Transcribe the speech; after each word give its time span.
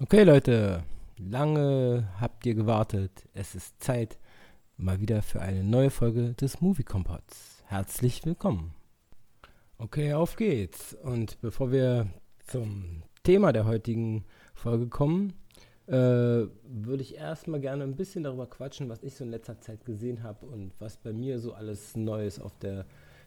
Okay, 0.00 0.22
Leute, 0.22 0.84
lange 1.16 2.08
habt 2.20 2.46
ihr 2.46 2.54
gewartet. 2.54 3.10
Es 3.34 3.56
ist 3.56 3.82
Zeit 3.82 4.16
mal 4.76 5.00
wieder 5.00 5.22
für 5.22 5.40
eine 5.40 5.64
neue 5.64 5.90
Folge 5.90 6.34
des 6.34 6.60
Movie 6.60 6.84
Kompots. 6.84 7.64
Herzlich 7.66 8.24
willkommen. 8.24 8.74
Okay, 9.76 10.12
auf 10.14 10.36
geht's. 10.36 10.94
Und 11.02 11.40
bevor 11.40 11.72
wir 11.72 12.06
zum 12.46 13.02
Thema 13.24 13.52
der 13.52 13.64
heutigen 13.64 14.24
Folge 14.54 14.86
kommen, 14.86 15.32
äh, 15.88 15.92
würde 15.92 17.00
ich 17.00 17.16
erstmal 17.16 17.58
gerne 17.58 17.82
ein 17.82 17.96
bisschen 17.96 18.22
darüber 18.22 18.46
quatschen, 18.46 18.88
was 18.88 19.02
ich 19.02 19.16
so 19.16 19.24
in 19.24 19.32
letzter 19.32 19.60
Zeit 19.60 19.84
gesehen 19.84 20.22
habe 20.22 20.46
und 20.46 20.70
was 20.78 20.96
bei 20.96 21.12
mir 21.12 21.40
so 21.40 21.54
alles 21.54 21.96
Neues 21.96 22.40
auf 22.40 22.56
der 22.60 22.86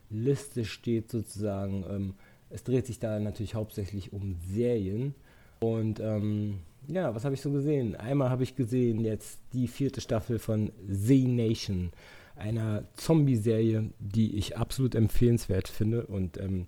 Liste 0.09 0.63
steht, 0.63 1.11
sozusagen. 1.11 1.83
Ähm, 1.89 2.13
es 2.49 2.63
dreht 2.63 2.85
sich 2.85 2.99
da 2.99 3.19
natürlich 3.19 3.55
hauptsächlich 3.55 4.13
um 4.13 4.35
Serien. 4.35 5.15
Und 5.61 5.99
ähm, 5.99 6.59
ja, 6.87 7.13
was 7.13 7.23
habe 7.23 7.35
ich 7.35 7.41
so 7.41 7.51
gesehen? 7.51 7.95
Einmal 7.95 8.29
habe 8.29 8.43
ich 8.43 8.55
gesehen 8.55 8.99
jetzt 8.99 9.39
die 9.53 9.67
vierte 9.67 10.01
Staffel 10.01 10.39
von 10.39 10.71
Z 10.89 11.27
Nation, 11.27 11.91
einer 12.35 12.83
Zombie-Serie, 12.95 13.91
die 13.99 14.35
ich 14.35 14.57
absolut 14.57 14.95
empfehlenswert 14.95 15.67
finde 15.67 16.07
und 16.07 16.37
ähm, 16.37 16.67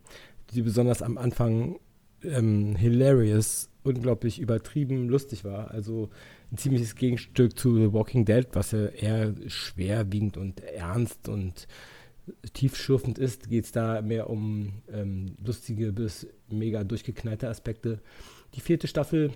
die 0.54 0.62
besonders 0.62 1.02
am 1.02 1.18
Anfang 1.18 1.80
ähm, 2.24 2.76
hilarious, 2.76 3.70
unglaublich 3.84 4.40
übertrieben 4.40 5.10
lustig 5.10 5.44
war. 5.44 5.72
Also 5.72 6.10
ein 6.52 6.58
ziemliches 6.58 6.96
Gegenstück 6.96 7.58
zu 7.58 7.76
The 7.76 7.94
Walking 7.94 8.26
Dead, 8.26 8.48
was 8.54 8.72
ja 8.72 8.86
eher 8.86 9.34
schwerwiegend 9.48 10.38
und 10.38 10.62
ernst 10.62 11.28
und 11.28 11.68
tiefschürfend 12.54 13.18
ist, 13.18 13.50
geht 13.50 13.66
es 13.66 13.72
da 13.72 14.02
mehr 14.02 14.30
um 14.30 14.74
ähm, 14.92 15.36
lustige 15.44 15.92
bis 15.92 16.28
mega 16.50 16.84
durchgeknallte 16.84 17.50
Aspekte. 17.50 18.00
Die 18.56 18.62
vierte 18.62 18.88
Staffel, 18.88 19.32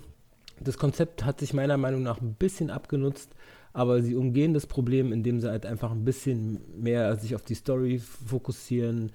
das 0.60 0.78
Konzept 0.78 1.26
hat 1.26 1.40
sich 1.40 1.54
meiner 1.54 1.78
Meinung 1.78 2.04
nach 2.04 2.22
ein 2.22 2.34
bisschen 2.34 2.70
abgenutzt, 2.70 3.32
aber 3.73 4.02
sie 4.02 4.16
umgehen 4.16 4.54
das 4.54 4.68
Problem, 4.68 5.12
indem 5.12 5.40
sie 5.40 5.50
halt 5.50 5.66
einfach 5.66 5.92
ein 5.92 6.06
bisschen 6.06 6.62
mehr 6.82 7.16
sich 7.18 7.36
auf 7.36 7.44
die 7.44 7.56
Story 7.56 8.00
fokussieren 8.00 9.11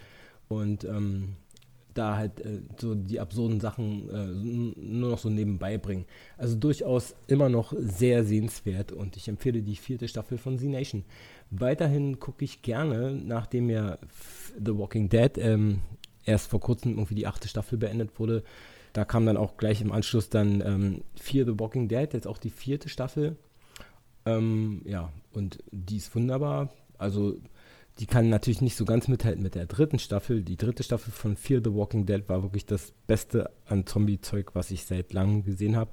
und 0.48 0.84
ähm, 0.84 1.36
da 1.94 2.16
halt 2.16 2.40
äh, 2.40 2.60
so 2.80 2.94
die 2.94 3.20
absurden 3.20 3.60
Sachen 3.60 4.08
äh, 4.10 4.26
nur 4.80 5.10
noch 5.10 5.18
so 5.18 5.28
nebenbei 5.28 5.78
bringen. 5.78 6.06
Also 6.38 6.56
durchaus 6.56 7.14
immer 7.26 7.48
noch 7.48 7.74
sehr 7.76 8.24
sehenswert 8.24 8.92
und 8.92 9.16
ich 9.16 9.28
empfehle 9.28 9.62
die 9.62 9.76
vierte 9.76 10.08
Staffel 10.08 10.38
von 10.38 10.58
Z 10.58 10.69
Nation. 10.69 11.04
Weiterhin 11.50 12.19
gucke 12.19 12.44
ich 12.44 12.62
gerne, 12.62 13.12
nachdem 13.12 13.69
ja 13.69 13.98
The 14.64 14.76
Walking 14.76 15.08
Dead 15.08 15.36
ähm, 15.36 15.80
erst 16.24 16.48
vor 16.48 16.60
kurzem 16.60 16.92
irgendwie 16.92 17.14
die 17.14 17.26
achte 17.26 17.48
Staffel 17.48 17.78
beendet 17.78 18.19
wurde, 18.19 18.42
da 18.92 19.04
kam 19.04 19.26
dann 19.26 19.36
auch 19.36 19.56
gleich 19.56 19.80
im 19.80 19.92
Anschluss 19.92 20.28
dann 20.28 20.60
ähm, 20.60 21.04
Fear 21.20 21.47
the 21.47 21.58
Walking 21.58 21.88
Dead, 21.88 22.12
jetzt 22.12 22.26
auch 22.26 22.38
die 22.38 22.50
vierte 22.50 22.88
Staffel. 22.88 23.36
Ähm, 24.26 24.82
ja, 24.84 25.10
und 25.32 25.58
die 25.70 25.97
ist 25.97 26.14
wunderbar. 26.14 26.70
Also 26.98 27.36
die 27.98 28.06
kann 28.06 28.31
natürlich 28.31 28.62
nicht 28.62 28.76
so 28.76 28.84
ganz 28.84 29.08
mithalten 29.08 29.42
mit 29.42 29.54
der 29.54 29.66
dritten 29.66 29.98
Staffel. 29.98 30.42
Die 30.42 30.56
dritte 30.56 30.82
Staffel 30.82 31.12
von 31.12 31.36
Fear 31.36 31.60
the 31.62 31.75
Walking 31.75 32.06
Dead 32.06 32.26
war 32.28 32.42
wirklich 32.42 32.64
das 32.64 32.92
Beste 33.06 33.50
an 33.66 33.86
Zombie-Zeug, 33.86 34.54
was 34.54 34.70
ich 34.70 34.86
seit 34.86 35.12
langem 35.12 35.44
gesehen 35.44 35.76
habe. 35.76 35.91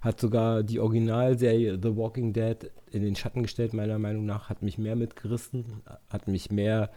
Hat 0.00 0.20
sogar 0.20 0.62
die 0.62 0.78
Originalserie 0.78 1.78
The 1.82 1.96
Walking 1.96 2.32
Dead 2.32 2.70
in 2.90 3.02
den 3.02 3.16
Schatten 3.16 3.42
gestellt, 3.42 3.74
meiner 3.74 3.98
Meinung 3.98 4.26
nach. 4.26 4.48
Hat 4.48 4.62
mich 4.62 4.78
mehr 4.78 4.94
mitgerissen, 4.94 5.82
hat 6.08 6.28
mich 6.28 6.50
mehr 6.50 6.90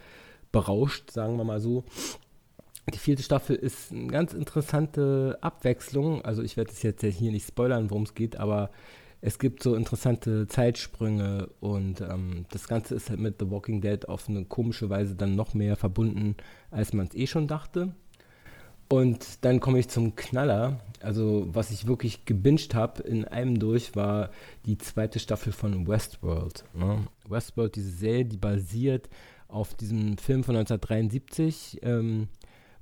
berauscht, 0.51 1.11
sagen 1.11 1.35
wir 1.37 1.43
mal 1.43 1.59
so. 1.59 1.83
Die 2.91 2.97
vierte 2.97 3.23
Staffel 3.23 3.55
ist 3.55 3.91
eine 3.91 4.07
ganz 4.07 4.33
interessante 4.33 5.37
Abwechslung. 5.41 6.23
Also 6.23 6.41
ich 6.41 6.57
werde 6.57 6.71
es 6.71 6.83
jetzt 6.83 7.03
hier 7.03 7.31
nicht 7.31 7.47
spoilern, 7.47 7.89
worum 7.89 8.03
es 8.03 8.13
geht, 8.13 8.35
aber 8.35 8.71
es 9.21 9.39
gibt 9.39 9.63
so 9.63 9.75
interessante 9.75 10.47
Zeitsprünge 10.47 11.47
und 11.61 12.01
ähm, 12.01 12.45
das 12.51 12.67
Ganze 12.67 12.95
ist 12.95 13.09
halt 13.09 13.21
mit 13.21 13.39
The 13.39 13.49
Walking 13.49 13.79
Dead 13.79 14.09
auf 14.09 14.27
eine 14.27 14.43
komische 14.43 14.89
Weise 14.89 15.15
dann 15.15 15.35
noch 15.37 15.53
mehr 15.53 15.77
verbunden, 15.77 16.35
als 16.71 16.91
man 16.91 17.07
es 17.07 17.15
eh 17.15 17.25
schon 17.25 17.47
dachte. 17.47 17.95
Und 18.89 19.45
dann 19.45 19.61
komme 19.61 19.79
ich 19.79 19.87
zum 19.87 20.15
Knaller. 20.17 20.81
Also, 20.99 21.47
was 21.49 21.71
ich 21.71 21.87
wirklich 21.87 22.25
gebinged 22.25 22.75
habe 22.75 23.01
in 23.03 23.25
einem 23.25 23.59
durch, 23.59 23.95
war 23.95 24.29
die 24.65 24.77
zweite 24.77 25.19
Staffel 25.19 25.53
von 25.53 25.87
Westworld. 25.87 26.65
Ne? 26.73 27.07
Westworld, 27.27 27.75
diese 27.77 27.91
Serie, 27.91 28.25
die 28.25 28.37
basiert 28.37 29.09
auf 29.47 29.73
diesem 29.73 30.17
Film 30.17 30.43
von 30.43 30.57
1973 30.57 31.79
ähm, 31.81 32.27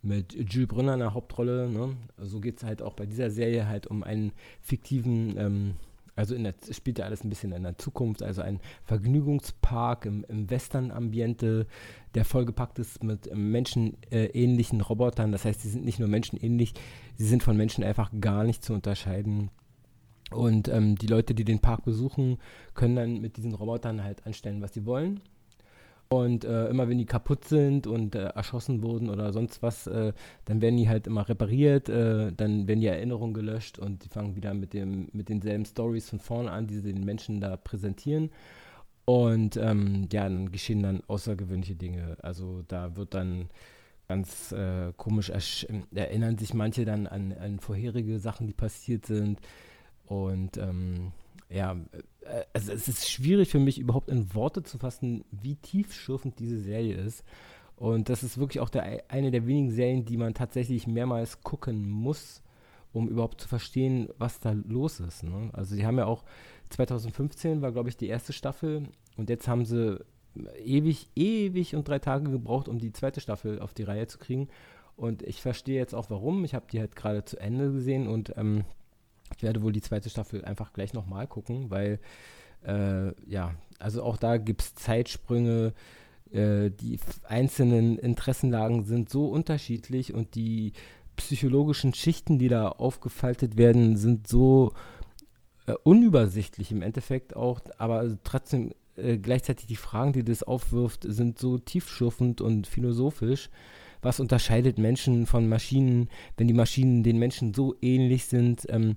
mit 0.01 0.33
Jules 0.33 0.67
Brünner 0.67 0.93
in 0.93 0.99
der 0.99 1.13
Hauptrolle. 1.13 1.69
Ne? 1.69 1.95
So 2.17 2.39
geht 2.39 2.57
es 2.57 2.63
halt 2.63 2.81
auch 2.81 2.93
bei 2.93 3.05
dieser 3.05 3.29
Serie 3.29 3.67
halt 3.67 3.87
um 3.87 4.03
einen 4.03 4.31
fiktiven 4.61 5.37
ähm, 5.37 5.73
also 6.15 6.35
in 6.35 6.43
der, 6.43 6.53
spielt 6.71 6.99
ja 6.99 7.05
alles 7.05 7.23
ein 7.23 7.29
bisschen 7.29 7.51
in 7.51 7.63
der 7.63 7.77
Zukunft, 7.77 8.21
also 8.21 8.41
ein 8.41 8.59
Vergnügungspark 8.83 10.05
im, 10.05 10.25
im 10.27 10.49
Western-Ambiente, 10.49 11.67
der 12.13 12.25
vollgepackt 12.25 12.79
ist 12.79 13.03
mit 13.03 13.33
menschenähnlichen 13.33 14.81
Robotern. 14.81 15.31
Das 15.31 15.45
heißt, 15.45 15.61
sie 15.61 15.69
sind 15.69 15.85
nicht 15.85 15.99
nur 15.99 16.09
menschenähnlich, 16.09 16.73
sie 17.15 17.25
sind 17.25 17.43
von 17.43 17.57
Menschen 17.57 17.83
einfach 17.83 18.11
gar 18.19 18.43
nicht 18.43 18.63
zu 18.63 18.73
unterscheiden. 18.73 19.49
Und 20.31 20.69
ähm, 20.69 20.95
die 20.95 21.07
Leute, 21.07 21.33
die 21.33 21.43
den 21.43 21.59
Park 21.59 21.83
besuchen, 21.83 22.37
können 22.73 22.95
dann 22.95 23.21
mit 23.21 23.37
diesen 23.37 23.53
Robotern 23.53 24.03
halt 24.03 24.25
anstellen, 24.25 24.61
was 24.61 24.73
sie 24.73 24.85
wollen. 24.85 25.21
Und 26.11 26.43
äh, 26.43 26.67
immer 26.67 26.89
wenn 26.89 26.97
die 26.97 27.05
kaputt 27.05 27.45
sind 27.45 27.87
und 27.87 28.15
äh, 28.15 28.25
erschossen 28.25 28.83
wurden 28.83 29.09
oder 29.09 29.31
sonst 29.31 29.63
was, 29.63 29.87
äh, 29.87 30.11
dann 30.43 30.59
werden 30.59 30.75
die 30.75 30.89
halt 30.89 31.07
immer 31.07 31.29
repariert, 31.29 31.87
äh, 31.87 32.33
dann 32.33 32.67
werden 32.67 32.81
die 32.81 32.87
Erinnerungen 32.87 33.33
gelöscht 33.33 33.79
und 33.79 34.03
die 34.03 34.09
fangen 34.09 34.35
wieder 34.35 34.53
mit, 34.53 34.73
dem, 34.73 35.07
mit 35.13 35.29
denselben 35.29 35.63
Stories 35.63 36.09
von 36.09 36.19
vorne 36.19 36.51
an, 36.51 36.67
die 36.67 36.79
sie 36.79 36.91
den 36.91 37.05
Menschen 37.05 37.39
da 37.39 37.55
präsentieren. 37.55 38.29
Und 39.05 39.55
ähm, 39.55 40.09
ja, 40.11 40.23
dann 40.23 40.51
geschehen 40.51 40.83
dann 40.83 41.01
außergewöhnliche 41.07 41.75
Dinge. 41.75 42.17
Also 42.21 42.61
da 42.67 42.97
wird 42.97 43.13
dann 43.13 43.47
ganz 44.09 44.51
äh, 44.51 44.91
komisch, 44.97 45.31
erinnern 45.95 46.37
sich 46.37 46.53
manche 46.53 46.83
dann 46.83 47.07
an, 47.07 47.31
an 47.31 47.61
vorherige 47.61 48.19
Sachen, 48.19 48.47
die 48.47 48.53
passiert 48.53 49.05
sind. 49.05 49.39
Und 50.07 50.57
ähm, 50.57 51.13
ja, 51.49 51.77
also 52.53 52.71
es 52.71 52.87
ist 52.87 53.09
schwierig 53.09 53.49
für 53.49 53.59
mich 53.59 53.79
überhaupt 53.79 54.09
in 54.09 54.33
Worte 54.33 54.63
zu 54.63 54.77
fassen, 54.77 55.23
wie 55.31 55.55
tiefschürfend 55.55 56.39
diese 56.39 56.59
Serie 56.59 56.95
ist. 56.95 57.23
Und 57.75 58.09
das 58.09 58.23
ist 58.23 58.37
wirklich 58.37 58.59
auch 58.59 58.69
der, 58.69 59.03
eine 59.09 59.31
der 59.31 59.47
wenigen 59.47 59.71
Serien, 59.71 60.05
die 60.05 60.17
man 60.17 60.33
tatsächlich 60.33 60.85
mehrmals 60.87 61.41
gucken 61.41 61.89
muss, 61.89 62.43
um 62.93 63.07
überhaupt 63.07 63.41
zu 63.41 63.47
verstehen, 63.47 64.09
was 64.17 64.39
da 64.39 64.51
los 64.51 64.99
ist. 64.99 65.23
Ne? 65.23 65.49
Also 65.53 65.75
sie 65.75 65.85
haben 65.85 65.97
ja 65.97 66.05
auch 66.05 66.23
2015 66.69 67.61
war, 67.61 67.71
glaube 67.71 67.89
ich, 67.89 67.97
die 67.97 68.07
erste 68.07 68.33
Staffel 68.33 68.83
und 69.17 69.29
jetzt 69.29 69.47
haben 69.47 69.65
sie 69.65 69.99
ewig, 70.63 71.09
ewig 71.15 71.75
und 71.75 71.87
drei 71.87 71.99
Tage 71.99 72.29
gebraucht, 72.29 72.67
um 72.67 72.79
die 72.79 72.93
zweite 72.93 73.19
Staffel 73.19 73.59
auf 73.59 73.73
die 73.73 73.83
Reihe 73.83 74.07
zu 74.07 74.17
kriegen. 74.17 74.47
Und 74.95 75.23
ich 75.23 75.41
verstehe 75.41 75.77
jetzt 75.77 75.95
auch 75.95 76.09
warum. 76.09 76.45
Ich 76.45 76.53
habe 76.53 76.67
die 76.71 76.79
halt 76.79 76.95
gerade 76.95 77.25
zu 77.25 77.39
Ende 77.39 77.71
gesehen 77.71 78.07
und 78.07 78.33
ähm, 78.37 78.63
ich 79.35 79.43
werde 79.43 79.61
wohl 79.61 79.71
die 79.71 79.81
zweite 79.81 80.09
Staffel 80.09 80.43
einfach 80.45 80.73
gleich 80.73 80.93
nochmal 80.93 81.27
gucken, 81.27 81.69
weil 81.69 81.99
äh, 82.65 83.13
ja, 83.29 83.55
also 83.79 84.03
auch 84.03 84.17
da 84.17 84.37
gibt 84.37 84.61
es 84.61 84.75
Zeitsprünge, 84.75 85.73
äh, 86.31 86.69
die 86.69 86.99
einzelnen 87.23 87.97
Interessenlagen 87.97 88.83
sind 88.83 89.09
so 89.09 89.27
unterschiedlich 89.27 90.13
und 90.13 90.35
die 90.35 90.73
psychologischen 91.15 91.93
Schichten, 91.93 92.39
die 92.39 92.47
da 92.47 92.69
aufgefaltet 92.69 93.57
werden, 93.57 93.97
sind 93.97 94.27
so 94.27 94.73
äh, 95.67 95.73
unübersichtlich 95.83 96.71
im 96.71 96.81
Endeffekt 96.81 97.35
auch, 97.35 97.61
aber 97.77 98.17
trotzdem 98.23 98.71
äh, 98.95 99.17
gleichzeitig 99.17 99.67
die 99.67 99.75
Fragen, 99.75 100.13
die 100.13 100.23
das 100.23 100.43
aufwirft, 100.43 101.05
sind 101.07 101.39
so 101.39 101.57
tiefschürfend 101.57 102.41
und 102.41 102.67
philosophisch. 102.67 103.49
Was 104.01 104.19
unterscheidet 104.19 104.79
Menschen 104.79 105.27
von 105.27 105.47
Maschinen, 105.47 106.09
wenn 106.37 106.47
die 106.47 106.55
Maschinen 106.55 107.03
den 107.03 107.19
Menschen 107.19 107.53
so 107.53 107.75
ähnlich 107.81 108.25
sind, 108.25 108.65
ähm, 108.69 108.95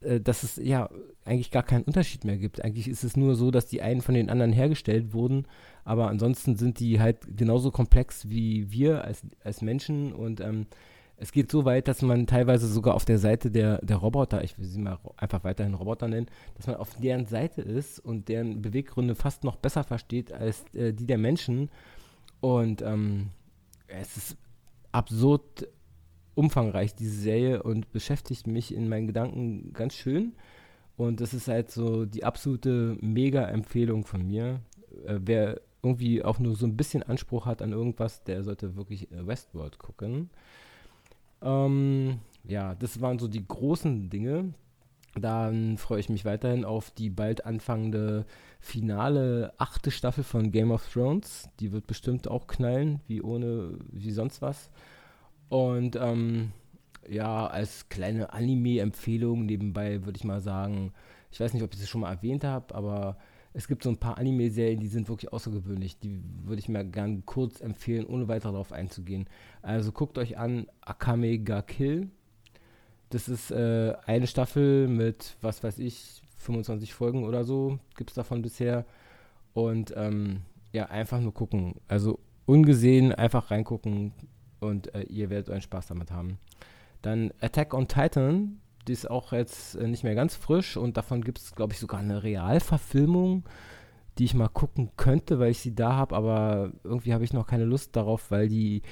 äh, 0.00 0.20
dass 0.20 0.42
es 0.42 0.56
ja 0.56 0.88
eigentlich 1.24 1.50
gar 1.50 1.62
keinen 1.62 1.84
Unterschied 1.84 2.24
mehr 2.24 2.38
gibt. 2.38 2.64
Eigentlich 2.64 2.88
ist 2.88 3.04
es 3.04 3.16
nur 3.16 3.34
so, 3.34 3.50
dass 3.50 3.66
die 3.66 3.82
einen 3.82 4.02
von 4.02 4.14
den 4.14 4.30
anderen 4.30 4.52
hergestellt 4.52 5.12
wurden, 5.12 5.46
aber 5.84 6.08
ansonsten 6.08 6.56
sind 6.56 6.80
die 6.80 7.00
halt 7.00 7.36
genauso 7.36 7.70
komplex 7.70 8.28
wie 8.28 8.70
wir 8.70 9.04
als, 9.04 9.22
als 9.42 9.62
Menschen 9.62 10.12
und 10.12 10.40
ähm, 10.40 10.66
es 11.18 11.32
geht 11.32 11.50
so 11.50 11.64
weit, 11.64 11.88
dass 11.88 12.02
man 12.02 12.26
teilweise 12.26 12.68
sogar 12.68 12.94
auf 12.94 13.06
der 13.06 13.18
Seite 13.18 13.50
der, 13.50 13.78
der 13.78 13.96
Roboter, 13.96 14.44
ich 14.44 14.58
will 14.58 14.66
sie 14.66 14.78
mal 14.78 14.98
einfach 15.16 15.44
weiterhin 15.44 15.74
Roboter 15.74 16.08
nennen, 16.08 16.26
dass 16.56 16.66
man 16.66 16.76
auf 16.76 16.90
deren 16.96 17.24
Seite 17.24 17.62
ist 17.62 17.98
und 17.98 18.28
deren 18.28 18.60
Beweggründe 18.60 19.14
fast 19.14 19.42
noch 19.42 19.56
besser 19.56 19.82
versteht 19.82 20.32
als 20.32 20.64
äh, 20.74 20.92
die 20.92 21.06
der 21.06 21.16
Menschen. 21.16 21.70
Und 22.40 22.82
ähm, 22.82 23.30
es 23.88 24.16
ist 24.16 24.36
absurd 24.92 25.68
umfangreich, 26.36 26.94
diese 26.94 27.16
Serie, 27.16 27.62
und 27.62 27.90
beschäftigt 27.90 28.46
mich 28.46 28.72
in 28.72 28.88
meinen 28.88 29.08
Gedanken 29.08 29.72
ganz 29.72 29.94
schön. 29.94 30.34
Und 30.96 31.20
das 31.20 31.34
ist 31.34 31.48
halt 31.48 31.70
so 31.70 32.06
die 32.06 32.24
absolute 32.24 32.96
Mega-Empfehlung 33.00 34.04
von 34.04 34.24
mir. 34.26 34.60
Äh, 35.04 35.18
wer 35.22 35.60
irgendwie 35.82 36.24
auch 36.24 36.38
nur 36.38 36.56
so 36.56 36.66
ein 36.66 36.76
bisschen 36.76 37.02
Anspruch 37.02 37.46
hat 37.46 37.62
an 37.62 37.72
irgendwas, 37.72 38.22
der 38.24 38.42
sollte 38.42 38.76
wirklich 38.76 39.10
äh, 39.12 39.26
Westworld 39.26 39.78
gucken. 39.78 40.30
Ähm, 41.42 42.20
ja, 42.44 42.74
das 42.74 43.00
waren 43.00 43.18
so 43.18 43.28
die 43.28 43.46
großen 43.46 44.10
Dinge. 44.10 44.54
Dann 45.18 45.78
freue 45.78 46.00
ich 46.00 46.10
mich 46.10 46.24
weiterhin 46.24 46.64
auf 46.64 46.90
die 46.90 47.08
bald 47.08 47.46
anfangende 47.46 48.26
finale 48.60 49.54
achte 49.56 49.90
Staffel 49.90 50.24
von 50.24 50.52
Game 50.52 50.70
of 50.70 50.92
Thrones. 50.92 51.48
Die 51.60 51.72
wird 51.72 51.86
bestimmt 51.86 52.28
auch 52.28 52.46
knallen, 52.46 53.00
wie 53.06 53.22
ohne, 53.22 53.78
wie 53.90 54.10
sonst 54.10 54.42
was. 54.42 54.70
Und 55.48 55.96
ähm, 55.96 56.52
ja, 57.08 57.46
als 57.46 57.88
kleine 57.88 58.32
Anime-Empfehlung 58.32 59.46
nebenbei 59.46 60.04
würde 60.04 60.16
ich 60.16 60.24
mal 60.24 60.40
sagen, 60.40 60.92
ich 61.30 61.40
weiß 61.40 61.54
nicht, 61.54 61.62
ob 61.62 61.72
ich 61.72 61.80
das 61.80 61.88
schon 61.88 62.00
mal 62.00 62.12
erwähnt 62.12 62.44
habe, 62.44 62.74
aber 62.74 63.16
es 63.52 63.68
gibt 63.68 63.82
so 63.82 63.90
ein 63.90 63.96
paar 63.96 64.18
Anime-Serien, 64.18 64.80
die 64.80 64.88
sind 64.88 65.08
wirklich 65.08 65.32
außergewöhnlich. 65.32 65.98
Die 65.98 66.20
würde 66.44 66.60
ich 66.60 66.68
mir 66.68 66.84
gerne 66.84 67.22
kurz 67.24 67.60
empfehlen, 67.60 68.06
ohne 68.06 68.28
weiter 68.28 68.52
darauf 68.52 68.70
einzugehen. 68.72 69.26
Also 69.62 69.92
guckt 69.92 70.18
euch 70.18 70.36
an 70.36 70.66
Akame 70.82 71.38
ga 71.38 71.62
Kill. 71.62 72.10
Das 73.08 73.28
ist 73.28 73.50
äh, 73.50 73.94
eine 74.04 74.26
Staffel 74.26 74.88
mit, 74.88 75.36
was 75.40 75.62
weiß 75.62 75.78
ich, 75.78 76.20
25 76.36 76.92
Folgen 76.92 77.24
oder 77.24 77.44
so 77.44 77.78
gibt 77.96 78.10
es 78.10 78.14
davon 78.14 78.42
bisher. 78.42 78.84
Und 79.54 79.94
ähm, 79.96 80.42
ja, 80.72 80.86
einfach 80.86 81.20
nur 81.20 81.32
gucken. 81.32 81.76
Also 81.88 82.18
ungesehen 82.44 83.12
einfach 83.12 83.50
reingucken 83.50 84.12
und 84.60 84.94
äh, 84.94 85.02
ihr 85.02 85.30
werdet 85.30 85.50
euren 85.50 85.62
Spaß 85.62 85.86
damit 85.86 86.10
haben. 86.10 86.38
Dann 87.02 87.32
Attack 87.40 87.74
on 87.74 87.88
Titan 87.88 88.60
die 88.86 88.92
ist 88.92 89.10
auch 89.10 89.32
jetzt 89.32 89.74
äh, 89.76 89.88
nicht 89.88 90.04
mehr 90.04 90.14
ganz 90.14 90.34
frisch 90.34 90.76
und 90.76 90.96
davon 90.96 91.22
gibt 91.22 91.38
es, 91.38 91.54
glaube 91.54 91.72
ich, 91.72 91.78
sogar 91.78 92.00
eine 92.00 92.22
Realverfilmung, 92.22 93.44
die 94.18 94.24
ich 94.24 94.34
mal 94.34 94.48
gucken 94.48 94.90
könnte, 94.96 95.38
weil 95.38 95.50
ich 95.50 95.58
sie 95.58 95.74
da 95.74 95.94
habe, 95.94 96.14
aber 96.14 96.72
irgendwie 96.84 97.12
habe 97.12 97.24
ich 97.24 97.32
noch 97.32 97.46
keine 97.46 97.64
Lust 97.64 97.96
darauf, 97.96 98.30
weil 98.30 98.48
die 98.48 98.82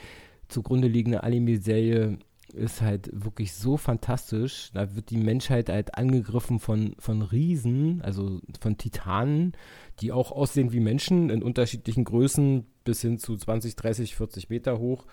zugrunde 0.48 0.88
liegende 0.88 1.22
Anime-Serie 1.22 2.18
ist 2.52 2.82
halt 2.82 3.10
wirklich 3.12 3.54
so 3.54 3.76
fantastisch. 3.76 4.70
Da 4.74 4.94
wird 4.94 5.10
die 5.10 5.16
Menschheit 5.16 5.70
halt 5.70 5.96
angegriffen 5.96 6.60
von, 6.60 6.94
von 6.98 7.22
Riesen, 7.22 8.02
also 8.02 8.40
von 8.60 8.76
Titanen, 8.76 9.52
die 10.00 10.12
auch 10.12 10.30
aussehen 10.30 10.72
wie 10.72 10.80
Menschen 10.80 11.30
in 11.30 11.42
unterschiedlichen 11.42 12.04
Größen 12.04 12.66
bis 12.84 13.00
hin 13.00 13.18
zu 13.18 13.36
20, 13.36 13.74
30, 13.74 14.14
40 14.14 14.50
Meter 14.50 14.78
hoch. 14.78 15.06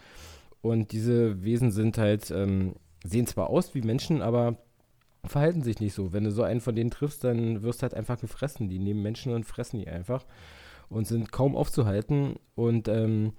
Und 0.61 0.91
diese 0.91 1.43
Wesen 1.43 1.71
sind 1.71 1.97
halt, 1.97 2.31
ähm, 2.31 2.75
sehen 3.03 3.27
zwar 3.27 3.49
aus 3.49 3.73
wie 3.73 3.81
Menschen, 3.81 4.21
aber 4.21 4.57
verhalten 5.25 5.61
sich 5.61 5.79
nicht 5.79 5.93
so. 5.93 6.13
Wenn 6.13 6.23
du 6.23 6.31
so 6.31 6.43
einen 6.43 6.61
von 6.61 6.75
denen 6.75 6.91
triffst, 6.91 7.23
dann 7.23 7.63
wirst 7.63 7.81
du 7.81 7.83
halt 7.83 7.93
einfach 7.93 8.19
gefressen. 8.19 8.69
Die 8.69 8.79
nehmen 8.79 9.01
Menschen 9.01 9.33
und 9.33 9.45
fressen 9.45 9.79
die 9.79 9.87
einfach 9.87 10.25
und 10.89 11.07
sind 11.07 11.31
kaum 11.31 11.55
aufzuhalten. 11.55 12.35
Und 12.55 12.87
ähm, 12.87 13.33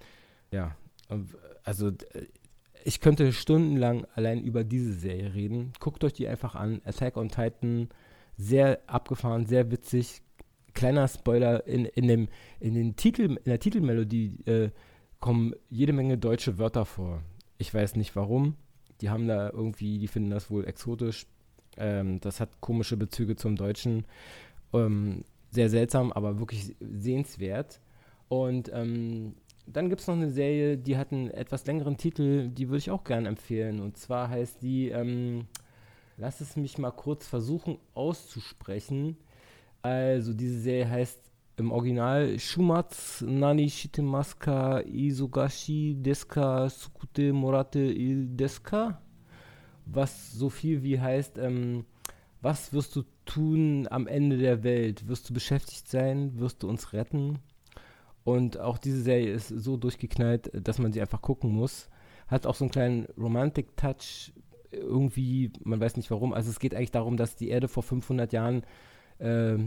ja, 0.51 0.77
also 1.65 1.93
ich 2.85 3.01
könnte 3.01 3.33
stundenlang 3.33 4.07
allein 4.15 4.43
über 4.43 4.65
diese 4.65 4.93
Serie 4.93 5.35
reden. 5.35 5.73
Guckt 5.79 6.03
euch 6.05 6.13
die 6.13 6.29
einfach 6.29 6.55
an. 6.55 6.81
Attack 6.85 7.17
on 7.17 7.29
Titan, 7.29 7.89
sehr 8.37 8.81
abgefahren, 8.87 9.47
sehr 9.47 9.71
witzig. 9.71 10.23
Kleiner 10.75 11.07
Spoiler, 11.07 11.67
in, 11.67 11.85
in, 11.85 12.09
dem, 12.09 12.29
in, 12.59 12.75
den 12.75 12.97
Titel, 12.97 13.23
in 13.23 13.45
der 13.45 13.61
Titelmelodie 13.61 14.39
äh, 14.47 14.71
kommen 15.23 15.55
jede 15.71 15.95
Menge 15.95 16.19
deutsche 16.19 16.59
Wörter 16.59 16.85
vor. 16.85 17.23
Ich 17.57 17.73
weiß 17.73 17.97
nicht 17.97 18.15
warum. 18.17 18.57
Die 19.01 19.09
haben 19.09 19.29
da 19.29 19.49
irgendwie, 19.49 19.99
die 19.99 20.09
finden 20.09 20.31
das 20.31 20.51
wohl 20.51 20.67
exotisch. 20.67 21.27
Ähm, 21.79 22.21
das 22.21 22.41
hat 22.41 22.61
komische 22.61 22.99
Bezüge 22.99 23.37
zum 23.37 23.57
Deutschen. 23.57 24.05
Ähm, 24.75 25.25
sehr 25.51 25.71
seltsam, 25.71 26.13
aber 26.13 26.41
wirklich 26.41 26.75
sehenswert. 26.81 27.81
Und 28.29 28.71
ähm, 28.75 29.37
dann 29.67 29.89
gibt 29.89 30.01
es 30.01 30.09
noch 30.09 30.17
eine 30.17 30.31
Serie, 30.31 30.77
die 30.77 30.97
hat 30.97 31.13
einen 31.13 31.31
etwas 31.31 31.65
längeren 31.67 31.97
Titel, 31.97 32.49
die 32.49 32.69
würde 32.69 32.79
ich 32.79 32.91
auch 32.91 33.05
gerne 33.05 33.29
empfehlen. 33.29 33.81
Und 33.81 33.97
zwar 33.97 34.29
heißt 34.29 34.61
die, 34.61 34.89
ähm, 34.89 35.47
lass 36.17 36.41
es 36.41 36.57
mich 36.57 36.79
mal 36.79 36.91
kurz 36.91 37.29
versuchen 37.29 37.79
auszusprechen. 37.95 39.17
Also 39.83 40.33
diese 40.33 40.59
Serie 40.59 40.91
heißt 40.91 41.32
im 41.57 41.71
Original 41.71 42.39
Shumatsu 42.39 43.27
Nani 43.27 43.69
Shitemaska 43.69 44.81
Isogashi 44.81 45.95
Deska 45.95 46.69
Sukute 46.69 47.33
Morate 47.33 47.95
Deska 48.27 49.01
was 49.87 50.33
so 50.33 50.49
viel 50.49 50.83
wie 50.83 51.01
heißt, 51.01 51.39
ähm, 51.39 51.85
was 52.41 52.73
wirst 52.73 52.97
du 52.97 53.05
tun 53.25 53.87
am 53.91 54.07
Ende 54.07 54.37
der 54.37 54.65
Welt? 54.65 55.09
Wirst 55.09 55.31
du 55.31 55.35
beschäftigt 55.35 55.89
sein? 55.89 56.39
Wirst 56.39 56.63
du 56.63 56.69
uns 56.69 56.93
retten? 56.93 57.39
Und 58.25 58.59
auch 58.59 58.79
diese 58.79 59.03
Serie 59.03 59.33
ist 59.33 59.49
so 59.49 59.77
durchgeknallt, 59.77 60.51
dass 60.55 60.79
man 60.79 60.93
sie 60.93 61.01
einfach 61.01 61.23
gucken 61.23 61.53
muss. 61.53 61.89
Hat 62.29 62.47
auch 62.47 62.55
so 62.55 62.65
einen 62.65 62.71
kleinen 62.71 63.07
Romantic-Touch 63.19 64.33
irgendwie, 64.71 65.53
man 65.65 65.81
weiß 65.81 65.97
nicht 65.97 66.11
warum. 66.11 66.33
Also 66.33 66.51
es 66.51 66.59
geht 66.59 66.75
eigentlich 66.75 66.91
darum, 66.91 67.17
dass 67.17 67.37
die 67.37 67.49
Erde 67.49 67.69
vor 67.69 67.83
500 67.83 68.33
Jahren 68.33 68.63
äh, 69.19 69.59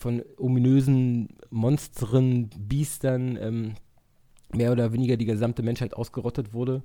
von 0.00 0.22
ominösen 0.36 1.28
Monstern, 1.50 2.50
Biestern 2.58 3.36
ähm, 3.40 3.74
mehr 4.52 4.72
oder 4.72 4.92
weniger 4.92 5.16
die 5.16 5.24
gesamte 5.24 5.62
Menschheit 5.62 5.94
ausgerottet 5.94 6.52
wurde. 6.52 6.82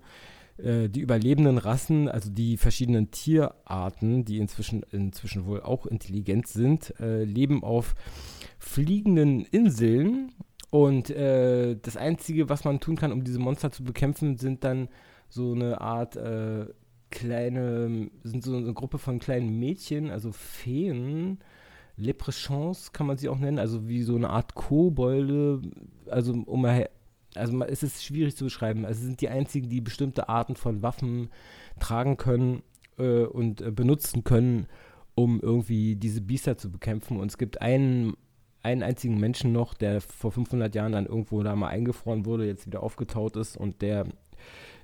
Äh, 0.57 0.89
die 0.89 1.01
überlebenden 1.01 1.57
Rassen, 1.57 2.09
also 2.09 2.29
die 2.29 2.57
verschiedenen 2.57 3.11
Tierarten, 3.11 4.25
die 4.25 4.37
inzwischen, 4.37 4.83
inzwischen 4.91 5.45
wohl 5.45 5.61
auch 5.61 5.85
intelligent 5.85 6.47
sind, 6.47 6.93
äh, 6.99 7.23
leben 7.23 7.63
auf 7.63 7.95
fliegenden 8.57 9.45
Inseln. 9.45 10.31
Und 10.69 11.09
äh, 11.09 11.77
das 11.81 11.97
Einzige, 11.97 12.49
was 12.49 12.63
man 12.63 12.79
tun 12.79 12.95
kann, 12.95 13.11
um 13.11 13.23
diese 13.23 13.39
Monster 13.39 13.71
zu 13.71 13.83
bekämpfen, 13.83 14.37
sind 14.37 14.63
dann 14.63 14.89
so 15.29 15.53
eine 15.53 15.81
Art 15.81 16.15
äh, 16.15 16.65
kleine, 17.09 18.11
sind 18.23 18.43
so 18.43 18.55
eine 18.55 18.73
Gruppe 18.73 18.97
von 18.97 19.19
kleinen 19.19 19.59
Mädchen, 19.59 20.11
also 20.11 20.31
Feen, 20.31 21.39
Leprechauns 21.99 22.91
kann 22.93 23.07
man 23.07 23.17
sie 23.17 23.29
auch 23.29 23.37
nennen, 23.37 23.59
also 23.59 23.87
wie 23.87 24.03
so 24.03 24.15
eine 24.15 24.29
Art 24.29 24.55
Kobolde, 24.55 25.61
also 26.09 26.33
um 26.33 26.65
also 27.35 27.63
es 27.63 27.83
ist 27.83 28.03
schwierig 28.03 28.35
zu 28.35 28.45
beschreiben. 28.45 28.85
Also, 28.85 28.99
es 28.99 29.05
sind 29.05 29.21
die 29.21 29.29
einzigen, 29.29 29.69
die 29.69 29.81
bestimmte 29.81 30.29
Arten 30.29 30.55
von 30.55 30.81
Waffen 30.81 31.29
tragen 31.79 32.17
können 32.17 32.63
äh, 32.97 33.23
und 33.23 33.61
äh, 33.61 33.71
benutzen 33.71 34.23
können, 34.23 34.67
um 35.15 35.39
irgendwie 35.39 35.95
diese 35.95 36.21
Biester 36.21 36.57
zu 36.57 36.71
bekämpfen. 36.71 37.19
Und 37.19 37.29
es 37.29 37.37
gibt 37.37 37.61
einen, 37.61 38.13
einen 38.63 38.83
einzigen 38.83 39.19
Menschen 39.19 39.51
noch, 39.51 39.73
der 39.73 40.01
vor 40.01 40.31
500 40.31 40.73
Jahren 40.73 40.93
dann 40.93 41.05
irgendwo 41.05 41.43
da 41.43 41.55
mal 41.55 41.67
eingefroren 41.67 42.25
wurde, 42.25 42.45
jetzt 42.45 42.65
wieder 42.65 42.81
aufgetaut 42.81 43.35
ist 43.35 43.57
und 43.57 43.81
der 43.81 44.07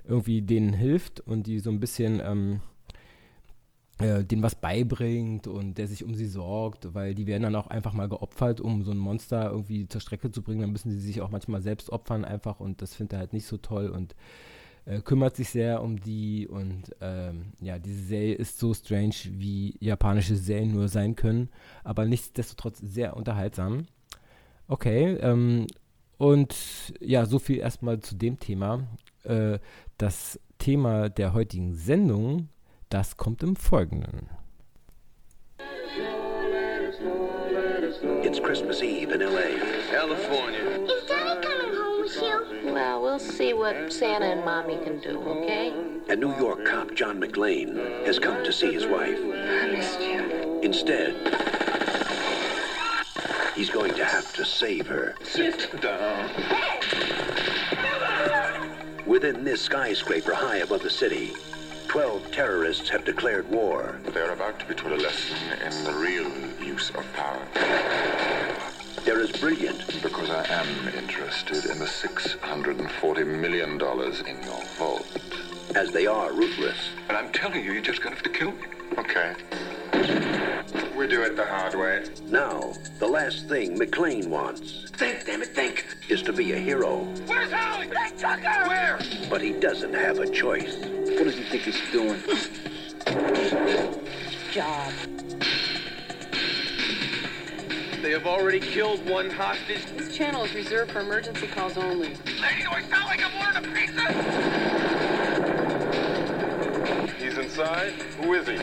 irgendwie 0.04 0.42
denen 0.42 0.72
hilft 0.72 1.20
und 1.20 1.46
die 1.46 1.58
so 1.58 1.70
ein 1.70 1.80
bisschen 1.80 2.20
ähm, 2.24 2.60
äh, 3.98 4.24
denen 4.24 4.42
was 4.42 4.54
beibringt 4.54 5.46
und 5.46 5.78
der 5.78 5.88
sich 5.88 6.04
um 6.04 6.14
sie 6.14 6.26
sorgt, 6.26 6.94
weil 6.94 7.14
die 7.14 7.26
werden 7.26 7.44
dann 7.44 7.54
auch 7.56 7.68
einfach 7.68 7.94
mal 7.94 8.08
geopfert, 8.08 8.60
um 8.60 8.82
so 8.82 8.90
ein 8.90 8.98
Monster 8.98 9.50
irgendwie 9.50 9.88
zur 9.88 10.00
Strecke 10.00 10.30
zu 10.30 10.42
bringen. 10.42 10.60
Dann 10.60 10.72
müssen 10.72 10.90
sie 10.90 11.00
sich 11.00 11.22
auch 11.22 11.30
manchmal 11.30 11.62
selbst 11.62 11.90
opfern 11.90 12.24
einfach 12.24 12.60
und 12.60 12.82
das 12.82 12.94
findet 12.94 13.14
er 13.14 13.18
halt 13.20 13.32
nicht 13.32 13.46
so 13.46 13.56
toll 13.56 13.88
und 13.88 14.14
äh, 14.84 15.00
kümmert 15.00 15.36
sich 15.36 15.48
sehr 15.48 15.82
um 15.82 15.98
die 15.98 16.46
und 16.46 16.94
ähm, 17.00 17.52
ja, 17.60 17.78
diese 17.78 18.04
Serie 18.04 18.34
ist 18.34 18.58
so 18.58 18.74
strange, 18.74 19.14
wie 19.30 19.76
japanische 19.80 20.36
Serien 20.36 20.72
nur 20.72 20.88
sein 20.88 21.16
können, 21.16 21.48
aber 21.82 22.04
nichtsdestotrotz 22.04 22.78
sehr 22.78 23.16
unterhaltsam. 23.16 23.86
Okay, 24.68 25.14
ähm, 25.20 25.66
und 26.18 26.54
ja, 27.00 27.26
so 27.26 27.38
viel 27.38 27.58
erstmal 27.58 28.00
zu 28.00 28.14
dem 28.14 28.38
Thema. 28.38 28.86
Äh, 29.24 29.58
das 29.98 30.40
Thema 30.58 31.08
der 31.08 31.32
heutigen 31.34 31.74
Sendung 31.74 32.48
das 32.96 33.14
kommt 33.18 33.42
im 33.42 33.56
Folgenden. 33.56 34.30
It's 38.24 38.40
Christmas 38.40 38.82
Eve 38.82 39.12
in 39.12 39.20
L.A. 39.20 39.58
California. 39.90 40.64
Is 40.80 41.04
Daddy 41.06 41.46
coming 41.46 41.76
home 41.76 42.00
with 42.00 42.16
you? 42.22 42.72
Well, 42.72 43.02
we'll 43.02 43.18
see 43.18 43.52
what 43.52 43.92
Santa 43.92 44.24
and 44.24 44.42
Mommy 44.46 44.78
can 44.82 44.98
do, 45.00 45.20
okay? 45.20 45.74
A 46.08 46.16
New 46.16 46.34
York 46.38 46.64
cop 46.64 46.94
John 46.94 47.18
McLean 47.20 47.76
has 48.06 48.18
come 48.18 48.42
to 48.42 48.50
see 48.50 48.72
his 48.72 48.86
wife. 48.86 49.18
I 49.20 49.66
missed 49.66 50.00
you. 50.00 50.60
Instead, 50.62 51.12
he's 53.54 53.68
going 53.68 53.92
to 53.92 54.06
have 54.06 54.32
to 54.32 54.44
save 54.46 54.86
her. 54.86 55.16
Sit 55.22 55.68
down. 55.82 56.30
Within 59.04 59.44
this 59.44 59.60
skyscraper 59.60 60.32
high 60.32 60.58
above 60.58 60.82
the 60.82 60.90
city, 60.90 61.34
12 61.88 62.30
terrorists 62.32 62.88
have 62.90 63.04
declared 63.04 63.48
war. 63.48 63.98
They're 64.12 64.32
about 64.32 64.58
to 64.60 64.66
be 64.66 64.74
taught 64.74 64.92
a 64.92 64.96
lesson 64.96 65.36
in 65.64 65.84
the 65.84 65.94
real 65.94 66.30
use 66.64 66.90
of 66.90 67.04
power. 67.14 67.40
They're 69.04 69.20
as 69.20 69.30
brilliant 69.32 70.02
Because 70.02 70.30
I 70.30 70.44
am 70.48 70.88
interested 70.88 71.64
in 71.66 71.78
the 71.78 71.84
$640 71.86 73.26
million 73.26 73.72
in 73.72 74.42
your 74.44 74.62
vault. 74.78 75.06
as 75.76 75.92
they 75.92 76.06
are 76.06 76.32
ruthless. 76.32 76.76
And 77.08 77.16
I'm 77.16 77.30
telling 77.32 77.64
you, 77.64 77.72
you're 77.72 77.82
just 77.82 78.02
gonna 78.02 78.14
have 78.16 78.24
to 78.24 78.30
kill 78.30 78.52
me. 78.52 78.64
Okay. 78.98 79.34
We 80.96 81.06
do 81.06 81.22
it 81.22 81.36
the 81.36 81.44
hard 81.44 81.74
way. 81.74 82.04
Now, 82.28 82.72
the 82.98 83.06
last 83.06 83.48
thing 83.48 83.78
McLean 83.78 84.30
wants 84.30 84.90
Think, 84.96 85.26
damn 85.26 85.42
it, 85.42 85.48
think. 85.54 85.84
is 86.08 86.22
to 86.22 86.32
be 86.32 86.52
a 86.52 86.56
hero, 86.58 87.04
Where's 87.26 87.52
Holly? 87.52 87.88
Hey, 87.88 88.12
Tucker! 88.18 88.68
Where? 88.68 88.98
but 89.30 89.40
he 89.42 89.52
doesn't 89.52 89.92
have 89.94 90.18
a 90.18 90.28
choice. 90.30 90.76
What 91.16 91.24
does 91.24 91.36
he 91.36 91.44
think 91.44 91.62
he's 91.62 91.80
doing? 91.90 92.20
Job. 94.52 94.92
They 98.02 98.10
have 98.10 98.26
already 98.26 98.60
killed 98.60 99.08
one 99.08 99.30
hostage. 99.30 99.86
This 99.96 100.14
channel 100.14 100.44
is 100.44 100.54
reserved 100.54 100.92
for 100.92 101.00
emergency 101.00 101.46
calls 101.46 101.78
only. 101.78 102.08
Lady, 102.08 102.62
do 102.62 102.70
I 102.70 102.82
sound 102.82 103.06
like 103.06 103.22
I'm 103.24 103.34
ordering 103.40 103.64
a 103.64 103.68
pizza? 103.74 104.02
He's 107.18 107.38
inside? 107.38 107.92
Who 108.20 108.34
is 108.34 108.46
he? 108.46 108.58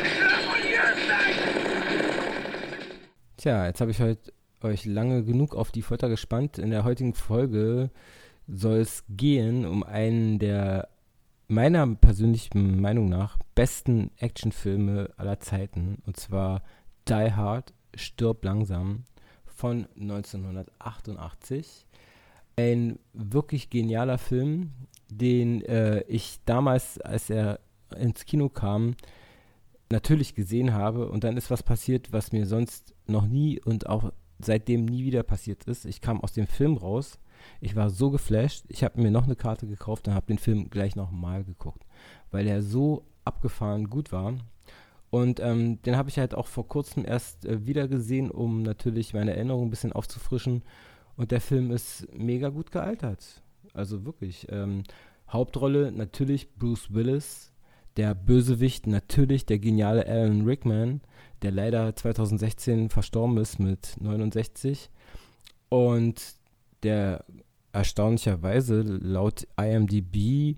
Tja, 3.38 3.66
jetzt 3.66 3.82
habe 3.82 3.90
ich 3.90 4.00
heute 4.00 4.32
euch 4.62 4.86
lange 4.86 5.24
genug 5.24 5.56
auf 5.56 5.72
die 5.72 5.82
Folter 5.82 6.08
gespannt. 6.08 6.60
In 6.60 6.70
der 6.70 6.84
heutigen 6.84 7.16
Folge 7.16 7.90
soll 8.48 8.78
es 8.78 9.04
gehen 9.10 9.66
um 9.66 9.84
einen 9.84 10.38
der 10.38 10.93
meiner 11.48 11.88
persönlichen 11.96 12.80
Meinung 12.82 13.10
nach 13.10 13.38
besten 13.56 14.12
Actionfilme 14.18 15.12
aller 15.18 15.40
Zeiten. 15.40 16.02
Und 16.06 16.18
zwar 16.18 16.64
Die 17.08 17.34
Hard, 17.34 17.74
Stirb 17.96 18.44
langsam 18.44 19.04
von 19.46 19.88
1988. 20.00 21.86
Ein 22.56 23.00
wirklich 23.14 23.70
genialer 23.70 24.18
Film, 24.18 24.72
den 25.10 25.62
äh, 25.64 26.02
ich 26.02 26.40
damals, 26.46 27.00
als 27.02 27.30
er 27.30 27.60
ins 27.98 28.26
Kino 28.26 28.50
kam, 28.50 28.96
natürlich 29.92 30.36
gesehen 30.36 30.74
habe. 30.74 31.10
Und 31.10 31.24
dann 31.24 31.38
ist 31.38 31.52
was 31.52 31.64
passiert, 31.64 32.12
was 32.12 32.32
mir 32.32 32.46
sonst 32.46 32.94
noch 33.08 33.26
nie 33.26 33.60
und 33.60 33.88
auch 33.88 34.12
seitdem 34.40 34.86
nie 34.86 35.04
wieder 35.04 35.24
passiert 35.24 35.64
ist. 35.66 35.86
Ich 35.86 36.02
kam 36.02 36.22
aus 36.22 36.34
dem 36.34 36.48
Film 36.48 36.78
raus. 36.78 37.20
Ich 37.62 37.76
war 37.76 37.90
so 37.90 38.12
geflasht. 38.12 38.66
Ich 38.68 38.84
habe 38.84 39.02
mir 39.02 39.12
noch 39.12 39.26
eine 39.26 39.36
Karte 39.36 39.68
gekauft 39.68 40.08
und 40.08 40.14
habe 40.14 40.28
den 40.28 40.38
Film 40.38 40.70
gleich 40.70 40.96
nochmal 40.96 41.44
geguckt, 41.44 41.86
weil 42.32 42.48
er 42.48 42.62
so 42.62 43.06
abgefahren 43.26 43.90
gut 43.90 44.12
war. 44.12 44.36
Und 45.10 45.40
ähm, 45.40 45.80
den 45.84 45.96
habe 45.96 46.10
ich 46.10 46.18
halt 46.18 46.34
auch 46.34 46.48
vor 46.48 46.68
kurzem 46.68 47.06
erst 47.06 47.46
äh, 47.46 47.68
wieder 47.68 47.88
gesehen, 47.88 48.32
um 48.32 48.64
natürlich 48.64 49.14
meine 49.14 49.36
Erinnerung 49.36 49.68
ein 49.68 49.70
bisschen 49.70 49.94
aufzufrischen. 49.94 50.64
Und 51.16 51.32
der 51.32 51.42
Film 51.42 51.70
ist 51.72 52.08
mega 52.18 52.50
gut 52.50 52.72
gealtert. 52.72 53.44
Also 53.74 54.06
wirklich. 54.06 54.48
Ähm, 54.50 54.84
Hauptrolle 55.30 55.92
natürlich 55.92 56.56
Bruce 56.56 56.94
Willis. 56.94 57.52
Der 57.98 58.16
Bösewicht 58.16 58.88
natürlich 58.88 59.46
der 59.46 59.60
geniale 59.60 60.08
Alan 60.08 60.46
Rickman, 60.46 61.02
der 61.44 61.52
leider 61.52 61.96
2016 61.96 62.90
verstorben 62.90 63.38
ist 63.38 63.60
mit 63.60 63.96
69. 64.00 64.90
Und 65.70 66.36
der 66.84 67.26
erstaunlicherweise 67.72 68.82
laut 68.82 69.48
IMDb 69.58 70.58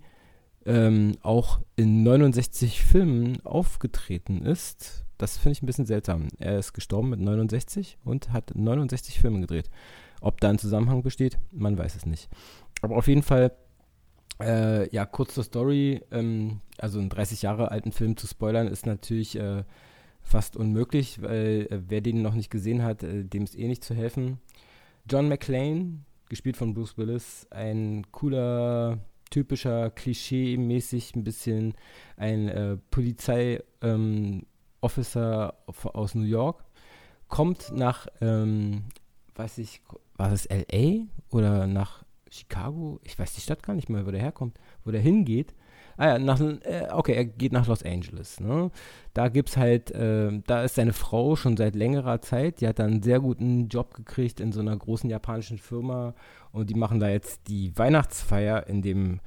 ähm, 0.66 1.18
auch 1.22 1.62
in 1.76 2.04
69 2.04 2.84
Filmen 2.84 3.40
aufgetreten 3.46 4.44
ist. 4.44 5.06
Das 5.18 5.38
finde 5.38 5.54
ich 5.54 5.64
ein 5.64 5.68
bisschen 5.68 5.86
seltsam. 5.86 6.28
Er 6.40 6.60
ist 6.60 6.74
gestorben 6.74 7.10
mit 7.10 7.22
69 7.22 7.98
und 8.04 8.34
hat 8.34 8.54
69 8.56 9.20
Filme 9.20 9.40
gedreht. 9.40 9.70
Ob 10.22 10.42
da 10.42 10.50
ein 10.50 10.60
Zusammenhang 10.60 11.04
besteht, 11.04 11.38
man 11.52 11.78
weiß 11.78 11.96
es 11.96 12.06
nicht. 12.06 12.30
Aber 12.82 12.98
auf 12.98 13.08
jeden 13.08 13.24
Fall, 13.24 13.52
äh, 14.42 14.90
ja, 14.94 15.06
kurz 15.06 15.36
zur 15.36 15.44
Story. 15.44 16.02
Ähm, 16.12 16.62
also 16.78 17.00
einen 17.00 17.10
30 17.10 17.44
Jahre 17.44 17.72
alten 17.72 17.92
Film 17.92 18.18
zu 18.18 18.28
spoilern 18.28 18.68
ist 18.68 18.86
natürlich 18.86 19.38
äh, 19.38 19.64
fast 20.22 20.58
unmöglich, 20.58 21.22
weil 21.22 21.68
äh, 21.70 21.80
wer 21.88 22.02
den 22.02 22.22
noch 22.22 22.34
nicht 22.34 22.50
gesehen 22.50 22.84
hat, 22.84 23.04
äh, 23.04 23.24
dem 23.24 23.44
ist 23.44 23.58
eh 23.58 23.68
nicht 23.68 23.84
zu 23.84 23.94
helfen. 23.94 24.40
John 25.10 25.30
McClane, 25.30 26.00
gespielt 26.30 26.58
von 26.58 26.74
Bruce 26.74 26.98
Willis, 26.98 27.48
ein 27.52 28.06
cooler, 28.12 28.98
typischer, 29.30 29.90
klischee-mäßig 29.90 31.16
ein 31.16 31.24
bisschen 31.24 31.74
ein 32.18 32.50
äh, 32.50 32.76
Polizei-Officer 32.92 35.56
aus 35.94 36.16
New 36.16 36.24
York, 36.24 36.66
kommt 37.28 37.72
nach, 37.72 38.08
ähm, 38.22 38.86
weiß 39.36 39.58
ich, 39.60 39.82
war 40.16 40.30
das 40.30 40.46
L.A. 40.46 41.06
oder 41.36 41.68
nach 41.68 42.04
Chicago? 42.30 43.00
Ich 43.04 43.18
weiß 43.18 43.34
die 43.34 43.42
Stadt 43.42 43.64
gar 43.64 43.76
nicht 43.76 43.90
mehr, 43.90 44.06
wo 44.06 44.12
der 44.12 44.22
herkommt, 44.22 44.60
wo 44.84 44.92
der 44.92 45.02
hingeht. 45.02 45.54
Ah 45.98 46.08
ja, 46.08 46.20
nach, 46.20 46.40
äh, 46.40 46.88
okay, 46.92 47.14
er 47.14 47.26
geht 47.26 47.54
nach 47.54 47.68
Los 47.68 47.84
Angeles. 47.84 48.40
Ne? 48.40 48.70
Da 49.14 49.30
gibt's 49.30 49.56
halt, 49.56 49.92
äh, 49.92 50.42
da 50.46 50.64
ist 50.64 50.76
seine 50.76 50.94
Frau 50.94 51.36
schon 51.36 51.56
seit 51.56 51.76
längerer 51.76 52.22
Zeit. 52.22 52.60
Die 52.62 52.68
hat 52.68 52.80
da 52.80 52.86
einen 52.86 53.02
sehr 53.02 53.20
guten 53.20 53.70
Job 53.70 53.94
gekriegt 53.94 54.40
in 54.40 54.52
so 54.52 54.60
einer 54.60 54.76
großen 54.76 55.10
japanischen 55.10 55.58
Firma 55.58 56.14
und 56.52 56.70
die 56.70 56.76
machen 56.76 57.00
da 57.00 57.10
jetzt 57.10 57.48
die 57.48 57.78
Weihnachtsfeier 57.78 58.68
in 58.68 58.82
dem 58.82 59.20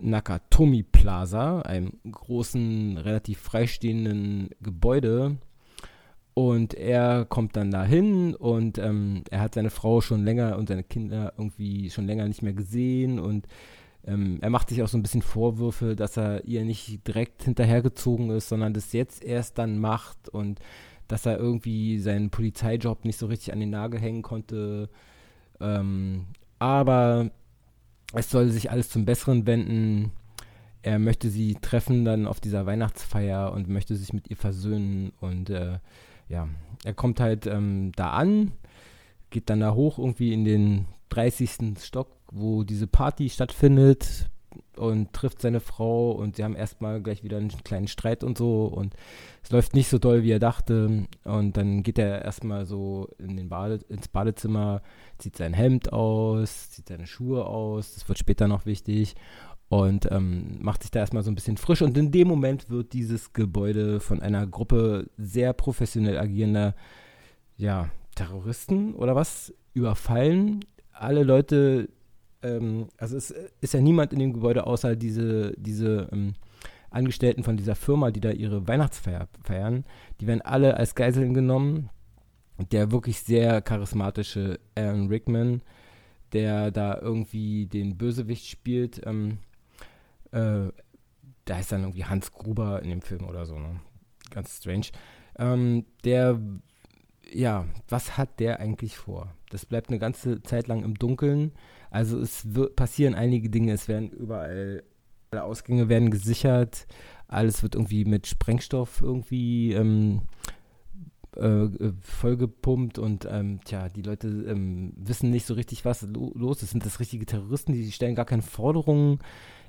Nakatomi 0.00 0.82
Plaza, 0.82 1.60
einem 1.62 1.92
großen, 2.10 2.96
relativ 2.98 3.38
freistehenden 3.40 4.50
Gebäude. 4.60 5.36
Und 6.34 6.74
er 6.74 7.26
kommt 7.26 7.56
dann 7.56 7.70
dahin 7.70 8.34
und 8.34 8.78
ähm, 8.78 9.24
er 9.30 9.40
hat 9.40 9.54
seine 9.54 9.70
Frau 9.70 10.00
schon 10.00 10.24
länger 10.24 10.56
und 10.56 10.68
seine 10.68 10.84
Kinder 10.84 11.34
irgendwie 11.36 11.90
schon 11.90 12.06
länger 12.06 12.26
nicht 12.28 12.42
mehr 12.42 12.54
gesehen 12.54 13.18
und 13.18 13.46
ähm, 14.06 14.38
er 14.40 14.50
macht 14.50 14.68
sich 14.68 14.82
auch 14.82 14.88
so 14.88 14.96
ein 14.96 15.02
bisschen 15.02 15.22
Vorwürfe, 15.22 15.94
dass 15.94 16.16
er 16.16 16.44
ihr 16.44 16.64
nicht 16.64 17.06
direkt 17.06 17.44
hinterhergezogen 17.44 18.30
ist, 18.30 18.48
sondern 18.48 18.72
das 18.72 18.92
jetzt 18.92 19.22
erst 19.22 19.58
dann 19.58 19.78
macht 19.78 20.28
und 20.28 20.60
dass 21.08 21.26
er 21.26 21.38
irgendwie 21.38 21.98
seinen 21.98 22.30
Polizeijob 22.30 23.04
nicht 23.04 23.18
so 23.18 23.26
richtig 23.26 23.52
an 23.52 23.60
den 23.60 23.70
Nagel 23.70 24.00
hängen 24.00 24.22
konnte. 24.22 24.88
Ähm, 25.60 26.26
aber 26.58 27.30
es 28.14 28.30
soll 28.30 28.48
sich 28.48 28.70
alles 28.70 28.88
zum 28.88 29.04
Besseren 29.04 29.46
wenden. 29.46 30.12
Er 30.82 30.98
möchte 30.98 31.28
sie 31.28 31.56
treffen 31.60 32.04
dann 32.04 32.26
auf 32.26 32.40
dieser 32.40 32.64
Weihnachtsfeier 32.64 33.52
und 33.52 33.68
möchte 33.68 33.96
sich 33.96 34.12
mit 34.12 34.30
ihr 34.30 34.36
versöhnen. 34.36 35.12
Und 35.20 35.50
äh, 35.50 35.78
ja, 36.28 36.48
er 36.84 36.94
kommt 36.94 37.20
halt 37.20 37.46
ähm, 37.46 37.92
da 37.96 38.10
an, 38.10 38.52
geht 39.30 39.50
dann 39.50 39.60
da 39.60 39.74
hoch 39.74 39.98
irgendwie 39.98 40.32
in 40.32 40.44
den 40.44 40.86
30. 41.10 41.74
Stock, 41.80 42.08
wo 42.30 42.64
diese 42.64 42.86
Party 42.86 43.28
stattfindet 43.28 44.30
und 44.76 45.12
trifft 45.12 45.42
seine 45.42 45.60
Frau 45.60 46.12
und 46.12 46.36
sie 46.36 46.44
haben 46.44 46.56
erstmal 46.56 47.00
gleich 47.02 47.22
wieder 47.22 47.36
einen 47.36 47.50
kleinen 47.64 47.88
Streit 47.88 48.24
und 48.24 48.38
so 48.38 48.64
und 48.64 48.94
es 49.42 49.50
läuft 49.50 49.74
nicht 49.74 49.88
so 49.88 49.98
doll, 49.98 50.22
wie 50.22 50.30
er 50.30 50.38
dachte 50.38 51.06
und 51.24 51.56
dann 51.56 51.82
geht 51.82 51.98
er 51.98 52.24
erstmal 52.24 52.66
so 52.66 53.08
in 53.18 53.36
den 53.36 53.48
Bade, 53.48 53.80
ins 53.88 54.08
Badezimmer, 54.08 54.82
zieht 55.18 55.36
sein 55.36 55.54
Hemd 55.54 55.92
aus, 55.92 56.70
zieht 56.70 56.88
seine 56.88 57.06
Schuhe 57.06 57.44
aus, 57.46 57.94
das 57.94 58.08
wird 58.08 58.18
später 58.18 58.48
noch 58.48 58.66
wichtig 58.66 59.14
und 59.68 60.10
ähm, 60.10 60.58
macht 60.60 60.82
sich 60.82 60.90
da 60.90 61.00
erstmal 61.00 61.22
so 61.22 61.30
ein 61.30 61.36
bisschen 61.36 61.56
frisch 61.56 61.82
und 61.82 61.96
in 61.96 62.10
dem 62.10 62.28
Moment 62.28 62.70
wird 62.70 62.92
dieses 62.92 63.32
Gebäude 63.32 64.00
von 64.00 64.20
einer 64.20 64.46
Gruppe 64.46 65.08
sehr 65.16 65.52
professionell 65.52 66.18
agierender 66.18 66.74
ja, 67.56 67.88
Terroristen 68.14 68.94
oder 68.94 69.14
was 69.14 69.54
überfallen. 69.74 70.64
Alle 70.92 71.22
Leute 71.22 71.88
ähm, 72.42 72.88
also 72.96 73.16
es 73.16 73.34
ist 73.60 73.74
ja 73.74 73.80
niemand 73.80 74.12
in 74.12 74.18
dem 74.18 74.32
Gebäude 74.32 74.66
außer 74.66 74.96
diese, 74.96 75.54
diese 75.56 76.08
ähm, 76.12 76.34
Angestellten 76.90 77.44
von 77.44 77.56
dieser 77.56 77.76
Firma, 77.76 78.10
die 78.10 78.20
da 78.20 78.30
ihre 78.30 78.66
Weihnachtsfeier 78.66 79.28
feiern. 79.42 79.84
Die 80.20 80.26
werden 80.26 80.42
alle 80.42 80.76
als 80.76 80.94
Geiseln 80.94 81.34
genommen. 81.34 81.90
Der 82.72 82.90
wirklich 82.90 83.20
sehr 83.20 83.62
charismatische 83.62 84.60
Alan 84.74 85.08
Rickman, 85.08 85.62
der 86.34 86.70
da 86.70 86.98
irgendwie 87.00 87.64
den 87.64 87.96
Bösewicht 87.96 88.46
spielt, 88.46 89.00
ähm, 89.06 89.38
äh, 90.32 90.68
da 91.46 91.58
ist 91.58 91.72
dann 91.72 91.82
irgendwie 91.82 92.04
Hans 92.04 92.32
Gruber 92.32 92.82
in 92.82 92.90
dem 92.90 93.00
Film 93.00 93.26
oder 93.26 93.46
so, 93.46 93.58
ne? 93.58 93.80
Ganz 94.30 94.58
strange. 94.58 94.88
Ähm, 95.38 95.86
der 96.04 96.38
ja, 97.32 97.66
was 97.88 98.16
hat 98.16 98.40
der 98.40 98.60
eigentlich 98.60 98.96
vor? 98.96 99.34
Das 99.50 99.66
bleibt 99.66 99.90
eine 99.90 99.98
ganze 99.98 100.42
Zeit 100.42 100.68
lang 100.68 100.84
im 100.84 100.94
Dunkeln. 100.94 101.52
Also 101.90 102.20
es 102.20 102.46
passieren 102.76 103.14
einige 103.14 103.50
Dinge, 103.50 103.72
es 103.72 103.88
werden 103.88 104.10
überall, 104.10 104.84
alle 105.30 105.44
Ausgänge 105.44 105.88
werden 105.88 106.10
gesichert, 106.10 106.86
alles 107.26 107.62
wird 107.62 107.74
irgendwie 107.74 108.04
mit 108.04 108.26
Sprengstoff 108.26 109.00
irgendwie 109.02 109.72
ähm, 109.72 110.22
äh, 111.36 111.64
äh 111.64 111.92
vollgepumpt 112.00 112.98
und 112.98 113.26
ähm, 113.30 113.60
tja, 113.64 113.88
die 113.88 114.02
Leute 114.02 114.28
ähm, 114.28 114.92
wissen 114.96 115.30
nicht 115.30 115.46
so 115.46 115.54
richtig, 115.54 115.84
was 115.84 116.02
lo 116.02 116.32
los 116.34 116.62
ist. 116.62 116.70
Sind 116.70 116.84
das 116.84 117.00
richtige 117.00 117.26
Terroristen? 117.26 117.72
Die 117.72 117.92
stellen 117.92 118.14
gar 118.14 118.24
keine 118.24 118.42
Forderungen. 118.42 119.18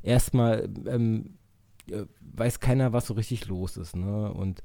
Erstmal 0.04 0.70
ähm, 0.88 1.38
äh, 1.90 2.06
weiß 2.22 2.60
keiner, 2.60 2.94
was 2.94 3.08
so 3.08 3.14
richtig 3.14 3.48
los 3.48 3.78
ist. 3.78 3.96
Ne? 3.96 4.32
Und 4.32 4.62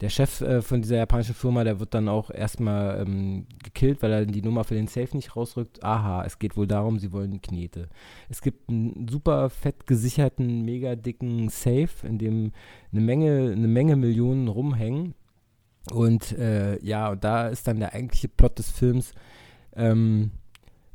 der 0.00 0.10
Chef 0.10 0.42
äh, 0.42 0.60
von 0.60 0.82
dieser 0.82 0.96
japanischen 0.96 1.34
Firma, 1.34 1.64
der 1.64 1.80
wird 1.80 1.94
dann 1.94 2.08
auch 2.08 2.30
erstmal 2.30 3.00
ähm, 3.00 3.46
gekillt, 3.62 4.02
weil 4.02 4.12
er 4.12 4.26
die 4.26 4.42
Nummer 4.42 4.64
für 4.64 4.74
den 4.74 4.88
Safe 4.88 5.16
nicht 5.16 5.36
rausrückt. 5.36 5.82
Aha, 5.82 6.24
es 6.24 6.38
geht 6.38 6.56
wohl 6.56 6.66
darum, 6.66 6.98
sie 6.98 7.12
wollen 7.12 7.40
Knete. 7.40 7.88
Es 8.28 8.42
gibt 8.42 8.68
einen 8.68 9.08
super 9.08 9.48
fett 9.48 9.86
gesicherten, 9.86 10.64
mega 10.64 10.96
dicken 10.96 11.48
Safe, 11.48 11.88
in 12.02 12.18
dem 12.18 12.52
eine 12.92 13.00
Menge, 13.00 13.52
eine 13.52 13.68
Menge 13.68 13.96
Millionen 13.96 14.48
rumhängen. 14.48 15.14
Und 15.92 16.32
äh, 16.32 16.78
ja, 16.84 17.10
und 17.10 17.24
da 17.24 17.48
ist 17.48 17.66
dann 17.66 17.80
der 17.80 17.94
eigentliche 17.94 18.28
Plot 18.28 18.58
des 18.58 18.70
Films. 18.70 19.12
Ähm, 19.74 20.32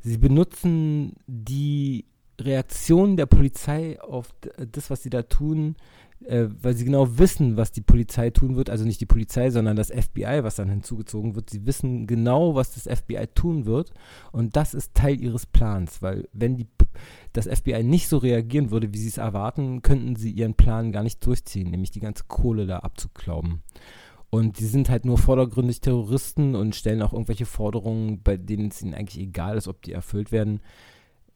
sie 0.00 0.18
benutzen 0.18 1.14
die 1.26 2.04
Reaktion 2.40 3.16
der 3.16 3.26
Polizei 3.26 4.00
auf 4.00 4.34
das, 4.56 4.90
was 4.90 5.02
sie 5.02 5.10
da 5.10 5.22
tun, 5.22 5.76
äh, 6.26 6.48
weil 6.60 6.74
sie 6.74 6.84
genau 6.84 7.18
wissen, 7.18 7.56
was 7.56 7.72
die 7.72 7.80
Polizei 7.80 8.30
tun 8.30 8.56
wird, 8.56 8.70
also 8.70 8.84
nicht 8.84 9.00
die 9.00 9.06
Polizei, 9.06 9.50
sondern 9.50 9.76
das 9.76 9.90
FBI, 9.90 10.40
was 10.42 10.56
dann 10.56 10.68
hinzugezogen 10.68 11.34
wird. 11.34 11.50
Sie 11.50 11.66
wissen 11.66 12.06
genau, 12.06 12.54
was 12.54 12.74
das 12.74 12.84
FBI 12.98 13.28
tun 13.34 13.66
wird 13.66 13.92
und 14.32 14.56
das 14.56 14.74
ist 14.74 14.94
Teil 14.94 15.20
ihres 15.20 15.46
Plans, 15.46 16.02
weil 16.02 16.28
wenn 16.32 16.56
die, 16.56 16.66
das 17.32 17.46
FBI 17.46 17.82
nicht 17.82 18.08
so 18.08 18.18
reagieren 18.18 18.70
würde, 18.70 18.92
wie 18.92 18.98
sie 18.98 19.08
es 19.08 19.18
erwarten, 19.18 19.82
könnten 19.82 20.16
sie 20.16 20.30
ihren 20.30 20.54
Plan 20.54 20.92
gar 20.92 21.02
nicht 21.02 21.24
durchziehen, 21.24 21.70
nämlich 21.70 21.90
die 21.90 22.00
ganze 22.00 22.24
Kohle 22.28 22.66
da 22.66 22.78
abzuklauben. 22.80 23.62
Und 24.34 24.60
die 24.60 24.64
sind 24.64 24.88
halt 24.88 25.04
nur 25.04 25.18
vordergründig 25.18 25.82
Terroristen 25.82 26.54
und 26.54 26.74
stellen 26.74 27.02
auch 27.02 27.12
irgendwelche 27.12 27.44
Forderungen, 27.44 28.22
bei 28.22 28.38
denen 28.38 28.68
es 28.68 28.80
ihnen 28.80 28.94
eigentlich 28.94 29.22
egal 29.22 29.58
ist, 29.58 29.68
ob 29.68 29.82
die 29.82 29.92
erfüllt 29.92 30.32
werden. 30.32 30.60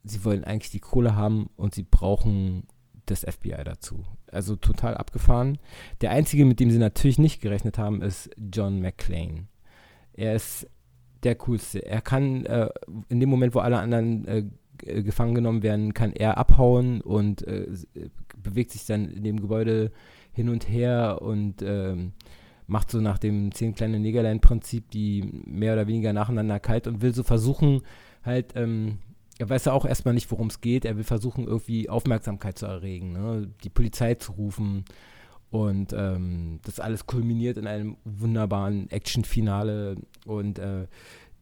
Sie 0.02 0.24
wollen 0.24 0.44
eigentlich 0.44 0.70
die 0.70 0.80
Kohle 0.80 1.14
haben 1.14 1.50
und 1.56 1.74
sie 1.74 1.82
brauchen 1.82 2.62
das 3.06 3.24
FBI 3.24 3.62
dazu. 3.64 4.04
Also 4.30 4.56
total 4.56 4.94
abgefahren. 4.96 5.58
Der 6.00 6.10
einzige, 6.10 6.44
mit 6.44 6.60
dem 6.60 6.70
sie 6.70 6.78
natürlich 6.78 7.18
nicht 7.18 7.40
gerechnet 7.40 7.78
haben, 7.78 8.02
ist 8.02 8.30
John 8.52 8.80
McClane. 8.80 9.46
Er 10.12 10.34
ist 10.34 10.68
der 11.22 11.34
coolste. 11.36 11.84
Er 11.84 12.00
kann 12.00 12.46
äh, 12.46 12.68
in 13.08 13.20
dem 13.20 13.28
Moment, 13.28 13.54
wo 13.54 13.60
alle 13.60 13.78
anderen 13.78 14.26
äh, 14.26 14.44
gefangen 15.02 15.34
genommen 15.34 15.62
werden, 15.62 15.94
kann 15.94 16.12
er 16.12 16.38
abhauen 16.38 17.00
und 17.00 17.46
äh, 17.46 17.68
bewegt 18.36 18.72
sich 18.72 18.84
dann 18.86 19.08
in 19.08 19.24
dem 19.24 19.40
Gebäude 19.40 19.90
hin 20.32 20.48
und 20.48 20.68
her 20.68 21.20
und 21.22 21.62
ähm, 21.62 22.12
macht 22.66 22.90
so 22.90 23.00
nach 23.00 23.18
dem 23.18 23.52
zehn 23.52 23.74
kleine 23.74 23.98
Negerlein-Prinzip 24.00 24.90
die 24.90 25.22
mehr 25.46 25.72
oder 25.72 25.86
weniger 25.86 26.12
nacheinander 26.12 26.60
kalt 26.60 26.86
und 26.86 27.00
will 27.00 27.14
so 27.14 27.22
versuchen, 27.22 27.82
halt 28.22 28.52
ähm, 28.56 28.98
er 29.38 29.48
weiß 29.48 29.66
ja 29.66 29.72
auch 29.72 29.84
erstmal 29.84 30.14
nicht, 30.14 30.30
worum 30.30 30.48
es 30.48 30.60
geht. 30.60 30.84
Er 30.84 30.96
will 30.96 31.04
versuchen, 31.04 31.46
irgendwie 31.46 31.88
Aufmerksamkeit 31.88 32.58
zu 32.58 32.66
erregen, 32.66 33.12
ne? 33.12 33.50
die 33.62 33.70
Polizei 33.70 34.14
zu 34.14 34.32
rufen. 34.32 34.84
Und 35.50 35.92
ähm, 35.92 36.60
das 36.64 36.80
alles 36.80 37.06
kulminiert 37.06 37.56
in 37.56 37.66
einem 37.66 37.96
wunderbaren 38.04 38.90
Action-Finale. 38.90 39.96
Und 40.24 40.58
äh, 40.58 40.86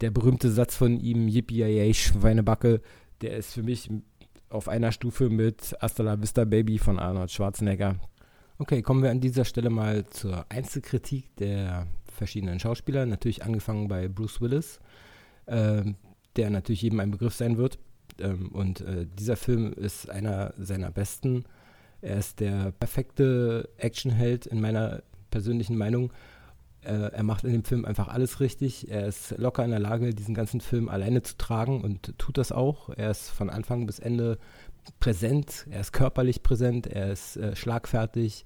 der 0.00 0.10
berühmte 0.10 0.50
Satz 0.50 0.76
von 0.76 0.98
ihm, 0.98 1.28
Yippie 1.28 1.94
Schweinebacke, 1.94 2.80
der 3.22 3.36
ist 3.36 3.54
für 3.54 3.62
mich 3.62 3.90
auf 4.50 4.68
einer 4.68 4.92
Stufe 4.92 5.30
mit 5.30 5.74
Hasta 5.80 6.02
la 6.02 6.20
Vista 6.20 6.44
Baby 6.44 6.78
von 6.78 6.98
Arnold 6.98 7.30
Schwarzenegger. 7.30 7.96
Okay, 8.58 8.82
kommen 8.82 9.02
wir 9.02 9.10
an 9.10 9.20
dieser 9.20 9.44
Stelle 9.44 9.70
mal 9.70 10.06
zur 10.06 10.46
Einzelkritik 10.48 11.34
der 11.36 11.86
verschiedenen 12.04 12.60
Schauspieler. 12.60 13.06
Natürlich 13.06 13.42
angefangen 13.42 13.88
bei 13.88 14.08
Bruce 14.08 14.40
Willis. 14.40 14.80
Ähm, 15.46 15.96
der 16.36 16.50
natürlich 16.50 16.82
jedem 16.82 17.00
ein 17.00 17.10
Begriff 17.10 17.34
sein 17.34 17.56
wird. 17.56 17.78
Ähm, 18.20 18.48
und 18.48 18.80
äh, 18.80 19.06
dieser 19.18 19.36
Film 19.36 19.72
ist 19.72 20.10
einer 20.10 20.54
seiner 20.58 20.90
besten. 20.90 21.44
Er 22.00 22.18
ist 22.18 22.40
der 22.40 22.72
perfekte 22.72 23.68
Actionheld 23.78 24.46
in 24.46 24.60
meiner 24.60 25.02
persönlichen 25.30 25.76
Meinung. 25.76 26.12
Äh, 26.82 27.12
er 27.12 27.22
macht 27.22 27.44
in 27.44 27.52
dem 27.52 27.64
Film 27.64 27.84
einfach 27.84 28.08
alles 28.08 28.40
richtig. 28.40 28.90
Er 28.90 29.06
ist 29.06 29.36
locker 29.38 29.64
in 29.64 29.70
der 29.70 29.80
Lage, 29.80 30.14
diesen 30.14 30.34
ganzen 30.34 30.60
Film 30.60 30.88
alleine 30.88 31.22
zu 31.22 31.36
tragen 31.36 31.82
und 31.82 32.18
tut 32.18 32.36
das 32.36 32.52
auch. 32.52 32.90
Er 32.90 33.10
ist 33.10 33.30
von 33.30 33.48
Anfang 33.48 33.86
bis 33.86 33.98
Ende 33.98 34.38
präsent, 35.00 35.66
er 35.70 35.80
ist 35.80 35.92
körperlich 35.92 36.42
präsent, 36.42 36.86
er 36.86 37.10
ist 37.10 37.36
äh, 37.36 37.56
schlagfertig, 37.56 38.44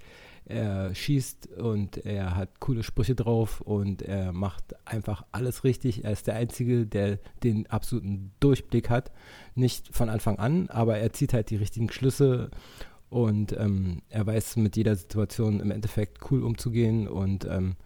er 0.49 0.95
schießt 0.95 1.59
und 1.59 1.99
er 2.07 2.35
hat 2.35 2.59
coole 2.59 2.83
Sprüche 2.83 3.15
drauf 3.15 3.61
und 3.61 4.01
er 4.03 4.33
macht 4.33 4.75
einfach 4.87 5.25
alles 5.31 5.63
richtig. 5.63 6.05
Er 6.05 6.13
ist 6.13 6.27
der 6.27 6.37
Einzige, 6.37 6.87
der 6.87 7.19
den 7.45 7.67
absoluten 7.67 8.33
Durchblick 8.41 8.89
hat. 8.89 9.13
Nicht 9.55 9.95
von 9.95 10.09
Anfang 10.09 10.39
an, 10.39 10.69
aber 10.71 10.99
er 10.99 11.13
zieht 11.13 11.35
halt 11.35 11.51
die 11.51 11.57
richtigen 11.57 11.91
Schlüsse 11.91 12.51
und 13.11 13.53
ähm, 13.59 14.01
er 14.09 14.27
weiß 14.27 14.57
mit 14.57 14.77
jeder 14.77 14.97
Situation 14.97 15.61
im 15.61 15.71
Endeffekt 15.71 16.31
cool 16.31 16.43
umzugehen 16.43 17.09
und 17.09 17.45
ähm, 17.45 17.77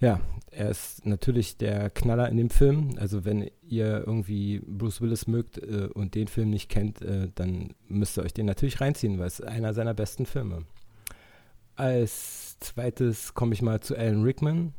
ja, 0.00 0.20
er 0.52 0.70
ist 0.70 1.04
natürlich 1.06 1.56
der 1.56 1.90
Knaller 1.90 2.28
in 2.28 2.36
dem 2.36 2.50
Film. 2.50 2.94
Also 2.98 3.24
wenn 3.24 3.50
ihr 3.62 4.04
irgendwie 4.06 4.60
Bruce 4.60 5.00
Willis 5.00 5.26
mögt 5.26 5.58
äh, 5.58 5.88
und 5.92 6.14
den 6.14 6.28
Film 6.28 6.50
nicht 6.50 6.70
kennt, 6.70 7.02
äh, 7.02 7.28
dann 7.34 7.74
müsst 7.88 8.16
ihr 8.16 8.22
euch 8.22 8.32
den 8.32 8.46
natürlich 8.46 8.80
reinziehen, 8.80 9.18
weil 9.18 9.26
es 9.26 9.40
einer 9.40 9.74
seiner 9.74 9.94
besten 9.94 10.24
Filme. 10.24 10.64
Als 11.78 12.58
zweites 12.58 13.34
komme 13.34 13.54
ich 13.54 13.62
mal 13.62 13.78
zu 13.78 13.96
Alan 13.96 14.24
Rickman. 14.24 14.74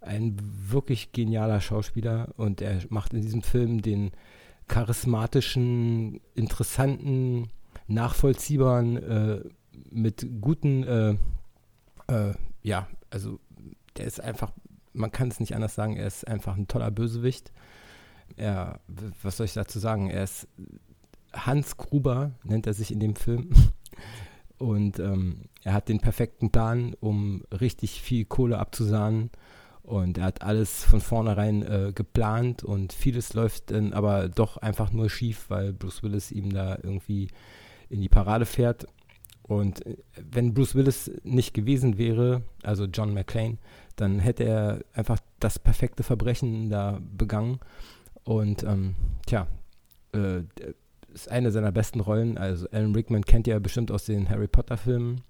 Ein 0.00 0.36
wirklich 0.68 1.12
genialer 1.12 1.60
Schauspieler 1.60 2.34
und 2.36 2.60
er 2.60 2.80
macht 2.88 3.14
in 3.14 3.22
diesem 3.22 3.42
Film 3.42 3.82
den 3.82 4.10
charismatischen, 4.66 6.20
interessanten, 6.34 7.50
nachvollziehbaren, 7.86 8.96
äh, 8.96 9.44
mit 9.92 10.26
guten, 10.40 10.82
äh, 10.82 11.10
äh, 12.08 12.34
ja, 12.62 12.88
also 13.10 13.38
der 13.96 14.06
ist 14.06 14.20
einfach, 14.20 14.52
man 14.92 15.12
kann 15.12 15.28
es 15.28 15.38
nicht 15.38 15.54
anders 15.54 15.76
sagen, 15.76 15.96
er 15.96 16.08
ist 16.08 16.26
einfach 16.26 16.56
ein 16.56 16.66
toller 16.66 16.90
Bösewicht. 16.90 17.52
Er, 18.36 18.80
was 19.22 19.36
soll 19.36 19.46
ich 19.46 19.54
dazu 19.54 19.78
sagen? 19.78 20.10
Er 20.10 20.24
ist 20.24 20.48
Hans 21.32 21.76
Gruber, 21.76 22.32
nennt 22.42 22.66
er 22.66 22.74
sich 22.74 22.90
in 22.90 22.98
dem 22.98 23.14
Film. 23.14 23.50
Und 24.58 24.98
ähm, 24.98 25.44
er 25.62 25.72
hat 25.72 25.88
den 25.88 26.00
perfekten 26.00 26.50
Plan, 26.50 26.94
um 27.00 27.44
richtig 27.60 28.02
viel 28.02 28.24
Kohle 28.24 28.58
abzusahnen. 28.58 29.30
Und 29.82 30.18
er 30.18 30.24
hat 30.24 30.42
alles 30.42 30.84
von 30.84 31.00
vornherein 31.00 31.62
äh, 31.62 31.92
geplant 31.94 32.62
und 32.62 32.92
vieles 32.92 33.32
läuft 33.32 33.70
dann 33.70 33.94
aber 33.94 34.28
doch 34.28 34.58
einfach 34.58 34.92
nur 34.92 35.08
schief, 35.08 35.46
weil 35.48 35.72
Bruce 35.72 36.02
Willis 36.02 36.30
ihm 36.30 36.52
da 36.52 36.76
irgendwie 36.82 37.28
in 37.88 38.02
die 38.02 38.10
Parade 38.10 38.44
fährt. 38.44 38.86
Und 39.44 39.86
äh, 39.86 39.96
wenn 40.30 40.52
Bruce 40.52 40.74
Willis 40.74 41.10
nicht 41.24 41.54
gewesen 41.54 41.96
wäre, 41.96 42.42
also 42.62 42.84
John 42.84 43.14
McClane, 43.14 43.56
dann 43.96 44.18
hätte 44.18 44.44
er 44.44 44.84
einfach 44.92 45.18
das 45.40 45.58
perfekte 45.58 46.02
Verbrechen 46.02 46.68
da 46.68 47.00
begangen. 47.16 47.58
Und 48.24 48.62
ähm, 48.64 48.94
tja, 49.24 49.46
äh, 50.12 50.42
ist 51.12 51.30
eine 51.30 51.50
seiner 51.50 51.72
besten 51.72 52.00
Rollen. 52.00 52.38
Also 52.38 52.68
Alan 52.70 52.94
Rickman 52.94 53.24
kennt 53.24 53.46
ihr 53.46 53.54
ja 53.54 53.58
bestimmt 53.58 53.90
aus 53.90 54.04
den 54.04 54.28
Harry 54.28 54.48
Potter-Filmen 54.48 55.22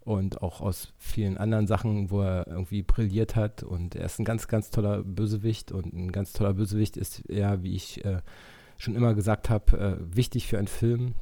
und 0.00 0.40
auch 0.40 0.62
aus 0.62 0.92
vielen 0.96 1.36
anderen 1.36 1.66
Sachen, 1.66 2.10
wo 2.10 2.22
er 2.22 2.46
irgendwie 2.46 2.82
brilliert 2.82 3.36
hat. 3.36 3.62
Und 3.62 3.94
er 3.94 4.06
ist 4.06 4.18
ein 4.18 4.24
ganz, 4.24 4.48
ganz 4.48 4.70
toller 4.70 5.02
Bösewicht. 5.02 5.70
Und 5.70 5.92
ein 5.92 6.12
ganz 6.12 6.32
toller 6.32 6.54
Bösewicht 6.54 6.96
ist 6.96 7.22
ja, 7.28 7.62
wie 7.62 7.74
ich 7.74 8.04
äh, 8.04 8.22
schon 8.78 8.96
immer 8.96 9.14
gesagt 9.14 9.50
habe, 9.50 9.78
äh, 9.78 10.16
wichtig 10.16 10.46
für 10.46 10.58
einen 10.58 10.68
Film. 10.68 11.14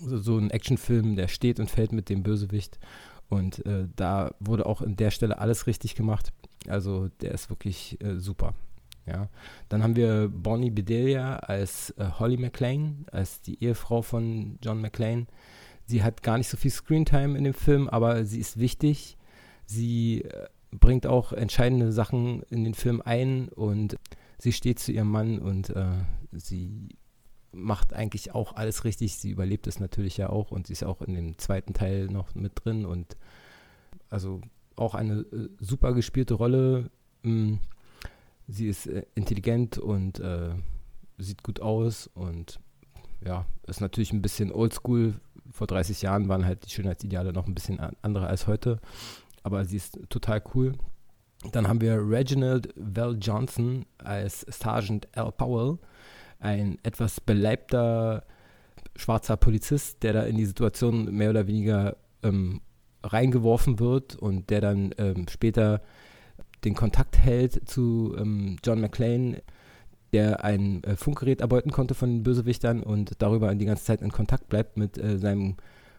Also 0.00 0.18
so 0.18 0.38
ein 0.38 0.50
Actionfilm, 0.50 1.14
der 1.14 1.28
steht 1.28 1.60
und 1.60 1.70
fällt 1.70 1.92
mit 1.92 2.08
dem 2.08 2.22
Bösewicht. 2.22 2.80
Und 3.28 3.64
äh, 3.64 3.86
da 3.94 4.34
wurde 4.40 4.66
auch 4.66 4.82
in 4.82 4.96
der 4.96 5.12
Stelle 5.12 5.38
alles 5.38 5.68
richtig 5.68 5.94
gemacht. 5.94 6.32
Also 6.66 7.08
der 7.20 7.32
ist 7.32 7.48
wirklich 7.48 7.96
äh, 8.02 8.18
super. 8.18 8.54
Ja. 9.06 9.28
Dann 9.68 9.82
haben 9.82 9.96
wir 9.96 10.28
Bonnie 10.28 10.70
Bedelia 10.70 11.36
als 11.36 11.90
äh, 11.98 12.06
Holly 12.18 12.36
McLean, 12.36 13.06
als 13.10 13.40
die 13.40 13.62
Ehefrau 13.62 14.02
von 14.02 14.58
John 14.62 14.80
McLean. 14.80 15.26
Sie 15.86 16.02
hat 16.02 16.22
gar 16.22 16.38
nicht 16.38 16.48
so 16.48 16.56
viel 16.56 16.70
Screentime 16.70 17.36
in 17.36 17.44
dem 17.44 17.54
Film, 17.54 17.88
aber 17.88 18.24
sie 18.24 18.38
ist 18.38 18.58
wichtig. 18.58 19.16
Sie 19.66 20.22
äh, 20.22 20.46
bringt 20.70 21.06
auch 21.06 21.32
entscheidende 21.32 21.92
Sachen 21.92 22.42
in 22.50 22.64
den 22.64 22.74
Film 22.74 23.02
ein 23.04 23.48
und 23.48 23.96
sie 24.38 24.52
steht 24.52 24.78
zu 24.78 24.92
ihrem 24.92 25.10
Mann 25.10 25.38
und 25.38 25.70
äh, 25.70 26.04
sie 26.32 26.90
macht 27.52 27.92
eigentlich 27.92 28.34
auch 28.34 28.54
alles 28.54 28.84
richtig. 28.84 29.16
Sie 29.16 29.30
überlebt 29.30 29.66
es 29.66 29.80
natürlich 29.80 30.16
ja 30.16 30.30
auch 30.30 30.50
und 30.50 30.68
sie 30.68 30.74
ist 30.74 30.84
auch 30.84 31.02
in 31.02 31.14
dem 31.14 31.38
zweiten 31.38 31.74
Teil 31.74 32.06
noch 32.06 32.34
mit 32.34 32.52
drin 32.64 32.84
und 32.84 33.16
also 34.08 34.40
auch 34.76 34.94
eine 34.94 35.20
äh, 35.20 35.48
super 35.58 35.92
gespielte 35.92 36.34
Rolle. 36.34 36.90
Mh, 37.22 37.32
hm, 37.32 37.58
sie 38.50 38.68
ist 38.68 38.86
äh, 38.86 39.04
intelligent 39.14 39.78
und 39.78 40.20
äh, 40.20 40.50
sieht 41.18 41.42
gut 41.42 41.60
aus 41.60 42.08
und 42.14 42.60
ja, 43.24 43.46
ist 43.66 43.80
natürlich 43.80 44.12
ein 44.12 44.22
bisschen 44.22 44.52
oldschool. 44.52 45.14
Vor 45.52 45.66
30 45.66 46.02
Jahren 46.02 46.28
waren 46.28 46.44
halt 46.44 46.64
die 46.64 46.70
Schönheitsideale 46.70 47.32
noch 47.32 47.46
ein 47.46 47.54
bisschen 47.54 47.80
andere 48.02 48.26
als 48.26 48.46
heute, 48.46 48.80
aber 49.42 49.64
sie 49.64 49.76
ist 49.76 49.98
total 50.08 50.42
cool. 50.54 50.72
Dann 51.52 51.68
haben 51.68 51.80
wir 51.80 51.96
Reginald 51.96 52.72
Val 52.76 53.16
Johnson 53.20 53.86
als 53.98 54.40
Sergeant 54.40 55.08
Al 55.16 55.32
Powell, 55.32 55.78
ein 56.38 56.78
etwas 56.82 57.20
beleibter 57.20 58.24
schwarzer 58.96 59.36
Polizist, 59.36 60.02
der 60.02 60.12
da 60.12 60.22
in 60.24 60.36
die 60.36 60.44
Situation 60.44 61.06
mehr 61.14 61.30
oder 61.30 61.46
weniger 61.46 61.96
ähm, 62.22 62.60
reingeworfen 63.02 63.78
wird 63.78 64.16
und 64.16 64.50
der 64.50 64.60
dann 64.60 64.94
ähm, 64.98 65.26
später 65.28 65.80
den 66.64 66.74
Kontakt 66.74 67.18
hält 67.18 67.68
zu 67.68 68.14
ähm, 68.18 68.56
John 68.64 68.80
McClane, 68.80 69.42
der 70.12 70.44
ein 70.44 70.82
äh, 70.84 70.96
Funkgerät 70.96 71.40
erbeuten 71.40 71.70
konnte 71.70 71.94
von 71.94 72.10
den 72.10 72.22
Bösewichtern 72.22 72.82
und 72.82 73.12
darüber 73.18 73.54
die 73.54 73.64
ganze 73.64 73.84
Zeit 73.84 74.02
in 74.02 74.12
Kontakt 74.12 74.48
bleibt 74.48 74.76
mit 74.76 74.98
äh, 74.98 75.18
seinem 75.18 75.56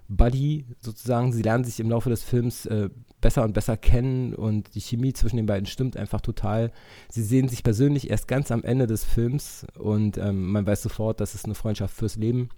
Buddy 0.08 0.66
sozusagen. 0.80 1.32
Sie 1.32 1.42
lernen 1.42 1.64
sich 1.64 1.80
im 1.80 1.90
Laufe 1.90 2.10
des 2.10 2.24
Films 2.24 2.66
äh, 2.66 2.90
besser 3.22 3.44
und 3.44 3.54
besser 3.54 3.78
kennen 3.78 4.36
und 4.36 4.76
die 4.76 4.82
Chemie 4.82 5.14
zwischen 5.14 5.38
den 5.38 5.46
beiden 5.46 5.66
stimmt 5.66 5.96
einfach 5.96 6.22
total. 6.22 6.72
Sie 7.10 7.24
sehen 7.24 7.48
sich 7.48 7.64
persönlich 7.64 8.10
erst 8.10 8.28
ganz 8.28 8.52
am 8.52 8.64
Ende 8.64 8.88
des 8.88 9.06
Films 9.06 9.66
und 9.78 10.18
ähm, 10.18 10.52
man 10.52 10.66
weiß 10.66 10.82
sofort, 10.82 11.22
das 11.22 11.36
ist 11.36 11.46
eine 11.46 11.56
Freundschaft 11.56 11.96
fürs 11.96 12.18
Leben. 12.18 12.50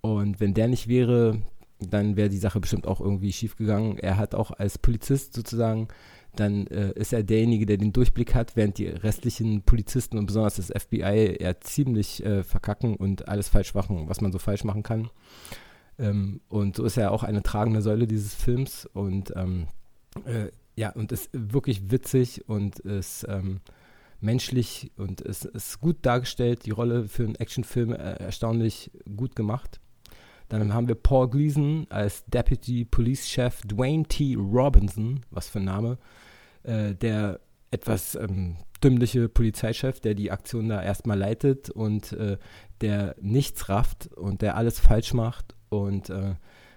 Und 0.00 0.40
wenn 0.40 0.54
der 0.54 0.68
nicht 0.68 0.88
wäre, 0.88 1.40
dann 1.78 2.16
wäre 2.16 2.28
die 2.28 2.38
Sache 2.38 2.60
bestimmt 2.60 2.86
auch 2.86 3.00
irgendwie 3.00 3.32
schief 3.32 3.56
gegangen. 3.56 3.98
Er 3.98 4.16
hat 4.16 4.34
auch 4.34 4.50
als 4.50 4.78
Polizist 4.78 5.34
sozusagen, 5.34 5.88
dann 6.36 6.66
äh, 6.68 6.92
ist 6.92 7.12
er 7.12 7.22
derjenige, 7.22 7.66
der 7.66 7.76
den 7.76 7.92
Durchblick 7.92 8.34
hat, 8.34 8.56
während 8.56 8.78
die 8.78 8.86
restlichen 8.86 9.62
Polizisten 9.62 10.18
und 10.18 10.26
besonders 10.26 10.56
das 10.56 10.68
FBI 10.70 11.38
ja 11.40 11.58
ziemlich 11.60 12.24
äh, 12.24 12.42
verkacken 12.42 12.96
und 12.96 13.28
alles 13.28 13.48
falsch 13.48 13.74
machen, 13.74 14.08
was 14.08 14.20
man 14.20 14.32
so 14.32 14.38
falsch 14.38 14.64
machen 14.64 14.82
kann. 14.82 15.10
Ähm, 15.98 16.40
und 16.48 16.76
so 16.76 16.84
ist 16.84 16.96
er 16.96 17.12
auch 17.12 17.22
eine 17.22 17.42
tragende 17.42 17.82
Säule 17.82 18.06
dieses 18.06 18.34
Films 18.34 18.86
und 18.86 19.32
ähm, 19.36 19.68
äh, 20.24 20.48
ja, 20.76 20.90
und 20.90 21.12
ist 21.12 21.30
wirklich 21.32 21.90
witzig 21.90 22.48
und 22.48 22.80
ist 22.80 23.26
ähm, 23.28 23.60
menschlich 24.20 24.90
und 24.96 25.20
es 25.20 25.44
ist 25.44 25.80
gut 25.80 25.98
dargestellt. 26.02 26.66
Die 26.66 26.70
Rolle 26.70 27.06
für 27.06 27.24
einen 27.24 27.36
Actionfilm 27.36 27.92
äh, 27.92 28.14
erstaunlich 28.14 28.90
gut 29.16 29.36
gemacht. 29.36 29.80
Dann 30.58 30.74
haben 30.74 30.88
wir 30.88 30.94
Paul 30.94 31.28
Gleason 31.28 31.86
als 31.90 32.24
Deputy 32.26 32.84
Police 32.84 33.28
Chef 33.28 33.60
Dwayne 33.62 34.04
T. 34.04 34.36
Robinson, 34.36 35.20
was 35.30 35.48
für 35.48 35.58
ein 35.58 35.64
Name, 35.64 35.98
äh, 36.62 36.94
der 36.94 37.40
etwas 37.70 38.14
ähm, 38.14 38.56
dümmliche 38.82 39.28
Polizeichef, 39.28 40.00
der 40.00 40.14
die 40.14 40.30
Aktion 40.30 40.68
da 40.68 40.82
erstmal 40.82 41.18
leitet 41.18 41.70
und 41.70 42.12
äh, 42.12 42.36
der 42.80 43.16
nichts 43.20 43.68
rafft 43.68 44.08
und 44.14 44.42
der 44.42 44.56
alles 44.56 44.78
falsch 44.78 45.14
macht 45.14 45.54
und 45.70 46.10
äh, 46.10 46.34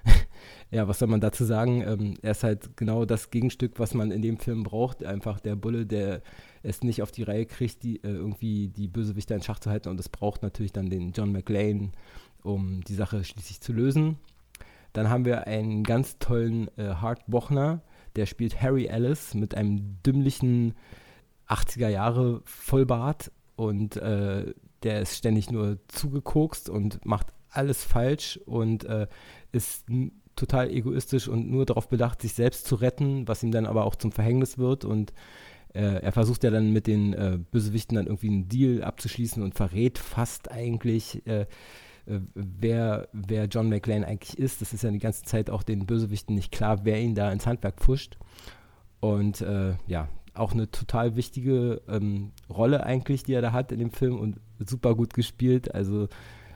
ja, 0.71 0.87
was 0.87 0.99
soll 0.99 1.07
man 1.07 1.21
dazu 1.21 1.45
sagen? 1.45 1.81
Ähm, 1.81 2.15
er 2.21 2.31
ist 2.31 2.43
halt 2.43 2.77
genau 2.77 3.05
das 3.05 3.29
Gegenstück, 3.29 3.79
was 3.79 3.93
man 3.93 4.11
in 4.11 4.21
dem 4.21 4.37
Film 4.37 4.63
braucht. 4.63 5.03
Einfach 5.03 5.39
der 5.39 5.55
Bulle, 5.55 5.85
der 5.85 6.21
es 6.63 6.81
nicht 6.83 7.01
auf 7.01 7.11
die 7.11 7.23
Reihe 7.23 7.45
kriegt, 7.45 7.83
die, 7.83 7.97
äh, 7.97 8.09
irgendwie 8.09 8.69
die 8.69 8.87
Bösewichter 8.87 9.35
in 9.35 9.41
Schach 9.41 9.59
zu 9.59 9.69
halten. 9.69 9.89
Und 9.89 9.99
es 9.99 10.09
braucht 10.09 10.43
natürlich 10.43 10.73
dann 10.73 10.89
den 10.89 11.11
John 11.11 11.31
McLean, 11.31 11.91
um 12.47 12.81
die 12.83 12.95
Sache 12.95 13.23
schließlich 13.23 13.61
zu 13.61 13.73
lösen. 13.73 14.17
Dann 14.93 15.09
haben 15.09 15.25
wir 15.25 15.47
einen 15.47 15.83
ganz 15.83 16.17
tollen 16.17 16.69
äh, 16.77 16.95
Hart 16.95 17.21
Bochner, 17.27 17.81
der 18.15 18.25
spielt 18.25 18.61
Harry 18.61 18.85
Ellis 18.85 19.33
mit 19.35 19.53
einem 19.55 20.01
dümmlichen 20.03 20.73
80er 21.47 21.89
Jahre 21.89 22.41
Vollbart 22.45 23.31
und 23.55 23.97
äh, 23.97 24.53
der 24.83 25.01
ist 25.01 25.17
ständig 25.17 25.51
nur 25.51 25.77
zugekokst 25.87 26.69
und 26.69 27.05
macht 27.05 27.27
alles 27.49 27.83
falsch 27.83 28.39
und 28.45 28.85
äh, 28.85 29.07
ist 29.51 29.85
total 30.35 30.69
egoistisch 30.69 31.27
und 31.27 31.49
nur 31.49 31.65
darauf 31.65 31.89
bedacht, 31.89 32.21
sich 32.21 32.33
selbst 32.33 32.65
zu 32.65 32.75
retten, 32.75 33.27
was 33.27 33.43
ihm 33.43 33.51
dann 33.51 33.65
aber 33.65 33.85
auch 33.85 33.95
zum 33.95 34.11
Verhängnis 34.11 34.57
wird 34.57 34.85
und 34.85 35.13
äh, 35.73 36.01
er 36.01 36.11
versucht 36.11 36.43
ja 36.43 36.49
dann 36.49 36.71
mit 36.71 36.87
den 36.87 37.13
äh, 37.13 37.37
Bösewichten 37.51 37.95
dann 37.95 38.07
irgendwie 38.07 38.29
einen 38.29 38.49
Deal 38.49 38.83
abzuschließen 38.83 39.43
und 39.43 39.55
verrät 39.55 39.99
fast 39.99 40.51
eigentlich, 40.51 41.25
äh, 41.27 41.45
wer, 42.33 43.09
wer 43.11 43.45
John 43.45 43.69
McClane 43.69 44.07
eigentlich 44.07 44.37
ist. 44.37 44.61
Das 44.61 44.73
ist 44.73 44.83
ja 44.83 44.91
die 44.91 44.99
ganze 44.99 45.23
Zeit 45.23 45.49
auch 45.49 45.63
den 45.63 45.85
Bösewichten 45.85 46.35
nicht 46.35 46.51
klar, 46.51 46.85
wer 46.85 46.99
ihn 46.99 47.15
da 47.15 47.31
ins 47.31 47.45
Handwerk 47.45 47.77
pfuscht. 47.77 48.17
Und 48.99 49.41
äh, 49.41 49.75
ja, 49.87 50.07
auch 50.33 50.53
eine 50.53 50.69
total 50.71 51.15
wichtige 51.15 51.81
ähm, 51.87 52.31
Rolle 52.49 52.83
eigentlich, 52.83 53.23
die 53.23 53.33
er 53.33 53.41
da 53.41 53.51
hat 53.51 53.71
in 53.71 53.79
dem 53.79 53.91
Film 53.91 54.17
und 54.17 54.39
super 54.59 54.95
gut 54.95 55.13
gespielt. 55.13 55.73
Also 55.73 56.07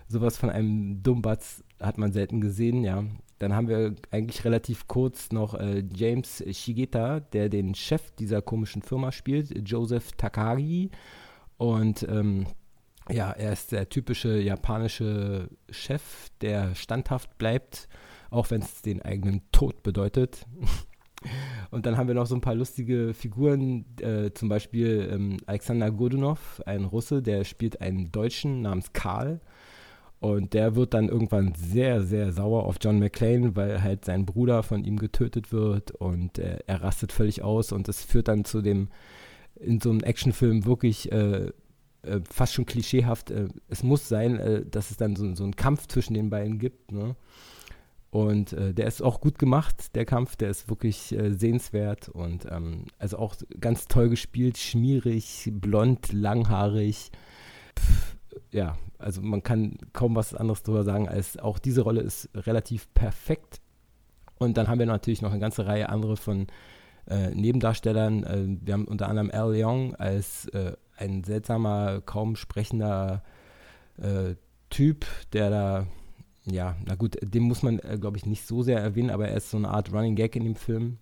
sowas 0.08 0.38
von 0.38 0.50
einem 0.50 1.04
Dummbatz 1.04 1.64
hat 1.80 1.98
man 1.98 2.12
selten 2.12 2.42
gesehen, 2.42 2.84
ja. 2.84 3.04
Dann 3.40 3.56
haben 3.56 3.68
wir 3.68 3.96
eigentlich 4.12 4.46
relativ 4.46 4.88
kurz 4.88 5.32
noch 5.32 5.56
äh, 5.56 5.84
James 5.96 6.44
Shigeta, 6.52 7.22
der 7.22 7.50
den 7.50 7.74
Chef 7.74 8.12
dieser 8.12 8.44
komischen 8.44 8.84
Firma 8.84 9.12
spielt, 9.12 9.68
Joseph 9.68 10.12
Takagi. 10.12 10.92
Und 11.58 12.08
ähm, 12.08 12.46
ja, 13.10 13.32
er 13.32 13.54
ist 13.54 13.72
der 13.72 13.90
typische 13.90 14.40
japanische 14.40 15.50
Chef, 15.70 16.30
der 16.42 16.76
standhaft 16.76 17.38
bleibt, 17.38 17.88
auch 18.30 18.52
wenn 18.52 18.62
es 18.62 18.82
den 18.82 19.02
eigenen 19.02 19.42
Tod 19.52 19.84
bedeutet. 19.84 20.46
Und 21.70 21.86
dann 21.86 21.98
haben 21.98 22.08
wir 22.08 22.16
noch 22.16 22.26
so 22.26 22.34
ein 22.36 22.42
paar 22.42 22.56
lustige 22.56 23.14
Figuren, 23.14 23.86
äh, 24.02 24.34
zum 24.34 24.50
Beispiel 24.50 25.08
ähm, 25.12 25.38
Alexander 25.46 25.92
Godunov, 25.92 26.62
ein 26.66 26.84
Russe, 26.84 27.22
der 27.22 27.44
spielt 27.44 27.80
einen 27.80 28.12
Deutschen 28.12 28.62
namens 28.62 28.92
Karl. 28.94 29.40
Und 30.20 30.54
der 30.54 30.76
wird 30.76 30.94
dann 30.94 31.10
irgendwann 31.10 31.56
sehr, 31.56 32.04
sehr 32.04 32.32
sauer 32.32 32.66
auf 32.66 32.78
John 32.80 33.00
McClane, 33.00 33.56
weil 33.56 33.82
halt 33.82 34.06
sein 34.06 34.26
Bruder 34.26 34.62
von 34.62 34.84
ihm 34.84 34.98
getötet 34.98 35.52
wird 35.52 35.92
und 35.92 36.38
äh, 36.38 36.60
er 36.68 36.84
rastet 36.84 37.12
völlig 37.12 37.42
aus 37.42 37.72
und 37.72 37.90
es 37.90 38.04
führt 38.04 38.28
dann 38.28 38.46
zu 38.46 38.62
dem, 38.62 38.90
in 39.56 39.80
so 39.80 39.90
einem 39.90 40.02
Actionfilm 40.02 40.66
wirklich 40.66 41.12
äh, 41.12 41.52
äh, 42.04 42.20
fast 42.30 42.54
schon 42.54 42.66
klischeehaft, 42.66 43.32
äh, 43.32 43.48
es 43.68 43.84
muss 43.84 44.08
sein, 44.08 44.38
äh, 44.40 44.66
dass 44.66 44.92
es 44.92 44.98
dann 44.98 45.16
so, 45.16 45.34
so 45.36 45.44
einen 45.44 45.56
Kampf 45.56 45.88
zwischen 45.88 46.14
den 46.14 46.30
beiden 46.30 46.60
gibt. 46.60 46.92
Ne? 46.92 47.16
Und 48.10 48.54
äh, 48.54 48.74
der 48.74 48.88
ist 48.88 49.02
auch 49.02 49.22
gut 49.22 49.40
gemacht, 49.40 49.96
der 49.96 50.06
Kampf, 50.06 50.36
der 50.36 50.50
ist 50.50 50.70
wirklich 50.70 51.16
sehenswert 51.30 52.10
und 52.10 52.46
ähm, 52.52 52.86
also 53.00 53.18
auch 53.18 53.36
ganz 53.60 53.88
toll 53.88 54.10
gespielt, 54.10 54.58
schmierig, 54.58 55.50
blond, 55.54 56.12
langhaarig. 56.12 57.12
Pff, 57.80 58.18
ja, 58.52 58.78
also 58.98 59.22
man 59.22 59.44
kann 59.44 59.78
kaum 59.94 60.16
was 60.16 60.34
anderes 60.34 60.64
darüber 60.64 60.84
sagen, 60.84 61.08
als 61.08 61.38
auch 61.38 61.60
diese 61.60 61.82
Rolle 61.82 62.02
ist 62.02 62.30
relativ 62.36 62.94
perfekt. 62.94 63.62
Und 64.38 64.58
dann 64.58 64.68
haben 64.68 64.80
wir 64.80 64.86
natürlich 64.86 65.22
noch 65.22 65.32
eine 65.32 65.40
ganze 65.40 65.66
Reihe 65.66 65.90
andere 65.90 66.18
von 66.18 66.48
äh, 67.08 67.30
Nebendarstellern. 67.30 68.24
Äh, 68.24 68.58
wir 68.62 68.74
haben 68.74 68.86
unter 68.86 69.08
anderem 69.08 69.32
Al 69.32 69.54
Young 69.56 69.96
als 69.96 70.48
äh, 70.50 70.74
ein 71.02 71.24
seltsamer, 71.24 72.02
kaum 72.02 72.36
sprechender 72.36 73.24
äh, 73.98 74.36
Typ, 74.70 75.06
der 75.34 75.50
da, 75.50 75.88
ja, 76.46 76.78
na 76.86 76.96
gut, 76.96 77.18
den 77.22 77.44
muss 77.44 77.62
man, 77.62 77.80
äh, 77.80 77.98
glaube 78.00 78.18
ich, 78.18 78.26
nicht 78.26 78.48
so 78.48 78.64
sehr 78.64 78.80
erwähnen, 78.80 79.10
aber 79.10 79.28
er 79.28 79.36
ist 79.36 79.50
so 79.50 79.58
eine 79.58 79.70
Art 79.70 79.92
Running 79.92 80.16
Gag 80.16 80.36
in 80.36 80.46
dem 80.46 80.56
Film. 80.56 80.98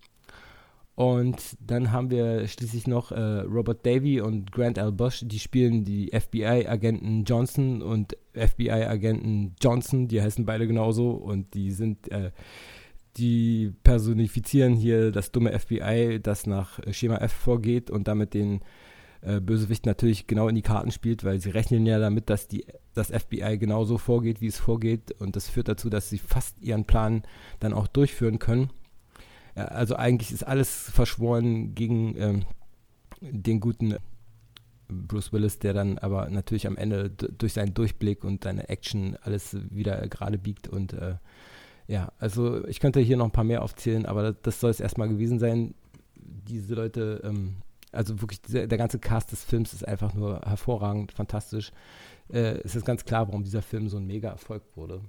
Und 0.96 1.56
dann 1.60 1.92
haben 1.92 2.10
wir 2.10 2.46
schließlich 2.46 2.86
noch 2.86 3.10
äh, 3.10 3.40
Robert 3.40 3.86
Davy 3.86 4.20
und 4.20 4.52
Grant 4.52 4.76
L. 4.76 4.92
Bush, 4.92 5.22
die 5.24 5.38
spielen 5.38 5.84
die 5.84 6.10
FBI-Agenten 6.10 7.24
Johnson 7.24 7.80
und 7.80 8.16
FBI-Agenten 8.34 9.54
Johnson, 9.62 10.08
die 10.08 10.20
heißen 10.20 10.44
beide 10.44 10.66
genauso 10.66 11.12
und 11.12 11.54
die 11.54 11.70
sind, 11.70 12.10
äh, 12.10 12.32
die 13.16 13.72
personifizieren 13.82 14.74
hier 14.74 15.10
das 15.10 15.32
dumme 15.32 15.58
FBI, 15.58 16.20
das 16.22 16.46
nach 16.46 16.80
Schema 16.90 17.16
F 17.16 17.32
vorgeht 17.32 17.90
und 17.90 18.06
damit 18.06 18.34
den 18.34 18.60
äh, 19.22 19.40
Bösewicht 19.40 19.86
natürlich 19.86 20.26
genau 20.26 20.48
in 20.48 20.54
die 20.54 20.62
Karten 20.62 20.90
spielt, 20.90 21.24
weil 21.24 21.40
sie 21.40 21.50
rechnen 21.50 21.84
ja 21.86 21.98
damit, 21.98 22.30
dass 22.30 22.48
die, 22.48 22.64
das 22.94 23.10
FBI 23.10 23.58
genauso 23.58 23.98
vorgeht, 23.98 24.40
wie 24.40 24.46
es 24.46 24.58
vorgeht. 24.58 25.12
Und 25.18 25.36
das 25.36 25.48
führt 25.48 25.68
dazu, 25.68 25.90
dass 25.90 26.08
sie 26.08 26.18
fast 26.18 26.60
ihren 26.60 26.84
Plan 26.84 27.22
dann 27.58 27.72
auch 27.72 27.86
durchführen 27.86 28.38
können. 28.38 28.70
Also 29.54 29.96
eigentlich 29.96 30.32
ist 30.32 30.46
alles 30.46 30.90
verschworen 30.90 31.74
gegen 31.74 32.16
ähm, 32.16 32.44
den 33.20 33.60
guten 33.60 33.96
Bruce 34.88 35.32
Willis, 35.32 35.58
der 35.58 35.74
dann 35.74 35.98
aber 35.98 36.30
natürlich 36.30 36.66
am 36.66 36.76
Ende 36.76 37.10
durch 37.10 37.52
seinen 37.52 37.74
Durchblick 37.74 38.24
und 38.24 38.44
seine 38.44 38.68
Action 38.68 39.16
alles 39.22 39.56
wieder 39.70 40.08
gerade 40.08 40.38
biegt. 40.38 40.68
Und 40.68 40.92
äh, 40.94 41.16
ja, 41.86 42.12
also 42.18 42.66
ich 42.66 42.80
könnte 42.80 43.00
hier 43.00 43.16
noch 43.16 43.26
ein 43.26 43.32
paar 43.32 43.44
mehr 43.44 43.62
aufzählen, 43.62 44.06
aber 44.06 44.32
das 44.32 44.60
soll 44.60 44.70
es 44.70 44.80
erstmal 44.80 45.08
gewesen 45.08 45.38
sein. 45.38 45.74
Diese 46.16 46.74
Leute, 46.74 47.20
ähm, 47.24 47.56
also 47.92 48.20
wirklich 48.20 48.40
dieser, 48.42 48.66
der 48.66 48.78
ganze 48.78 48.98
Cast 48.98 49.32
des 49.32 49.44
Films 49.44 49.72
ist 49.72 49.86
einfach 49.86 50.14
nur 50.14 50.40
hervorragend, 50.42 51.12
fantastisch. 51.12 51.72
Äh, 52.32 52.60
es 52.64 52.76
ist 52.76 52.84
ganz 52.84 53.04
klar, 53.04 53.28
warum 53.28 53.42
dieser 53.42 53.62
Film 53.62 53.88
so 53.88 53.96
ein 53.96 54.06
Mega-Erfolg 54.06 54.62
wurde. 54.76 55.00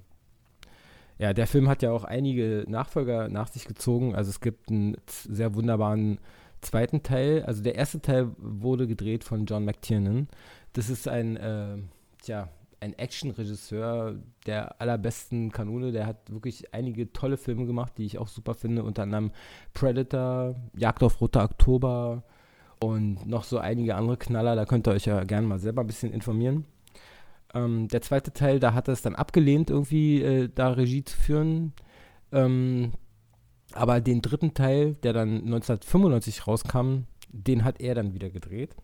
Ja, 1.18 1.32
der 1.32 1.46
Film 1.46 1.68
hat 1.68 1.82
ja 1.82 1.92
auch 1.92 2.04
einige 2.04 2.64
Nachfolger 2.66 3.28
nach 3.28 3.48
sich 3.48 3.66
gezogen. 3.66 4.14
Also 4.14 4.30
es 4.30 4.40
gibt 4.40 4.70
einen 4.70 4.96
sehr 5.06 5.54
wunderbaren 5.54 6.18
zweiten 6.60 7.02
Teil, 7.02 7.42
also 7.44 7.62
der 7.62 7.74
erste 7.74 8.00
Teil 8.00 8.30
wurde 8.38 8.86
gedreht 8.86 9.24
von 9.24 9.46
John 9.46 9.64
McTiernan. 9.64 10.28
Das 10.72 10.88
ist 10.88 11.08
ein, 11.08 11.36
äh, 11.36 11.76
tja, 12.22 12.48
ein 12.80 12.94
Action-Regisseur 12.94 14.16
der 14.46 14.80
allerbesten 14.80 15.52
Kanone. 15.52 15.92
Der 15.92 16.06
hat 16.06 16.30
wirklich 16.30 16.74
einige 16.74 17.12
tolle 17.12 17.36
Filme 17.36 17.66
gemacht, 17.66 17.92
die 17.98 18.04
ich 18.04 18.18
auch 18.18 18.28
super 18.28 18.54
finde. 18.54 18.82
Unter 18.82 19.04
anderem 19.04 19.30
Predator, 19.74 20.56
Jagd 20.74 21.02
auf 21.02 21.20
Roter 21.20 21.44
Oktober 21.44 22.24
und 22.82 23.26
noch 23.26 23.44
so 23.44 23.58
einige 23.58 23.94
andere 23.94 24.16
Knaller. 24.16 24.56
Da 24.56 24.66
könnt 24.66 24.88
ihr 24.88 24.92
euch 24.92 25.06
ja 25.06 25.22
gerne 25.22 25.46
mal 25.46 25.60
selber 25.60 25.82
ein 25.82 25.86
bisschen 25.86 26.12
informieren. 26.12 26.64
Ähm, 27.54 27.86
der 27.86 28.02
zweite 28.02 28.32
Teil, 28.32 28.58
da 28.58 28.74
hat 28.74 28.88
er 28.88 28.94
es 28.94 29.02
dann 29.02 29.14
abgelehnt, 29.14 29.70
irgendwie 29.70 30.20
äh, 30.20 30.48
da 30.52 30.70
Regie 30.72 31.04
zu 31.04 31.16
führen. 31.16 31.74
Ähm, 32.32 32.92
aber 33.72 34.00
den 34.00 34.20
dritten 34.20 34.54
Teil, 34.54 34.94
der 34.94 35.12
dann 35.12 35.36
1995 35.36 36.46
rauskam, 36.48 37.04
den 37.28 37.62
hat 37.62 37.80
er 37.80 37.94
dann 37.94 38.14
wieder 38.14 38.30
gedreht. 38.30 38.74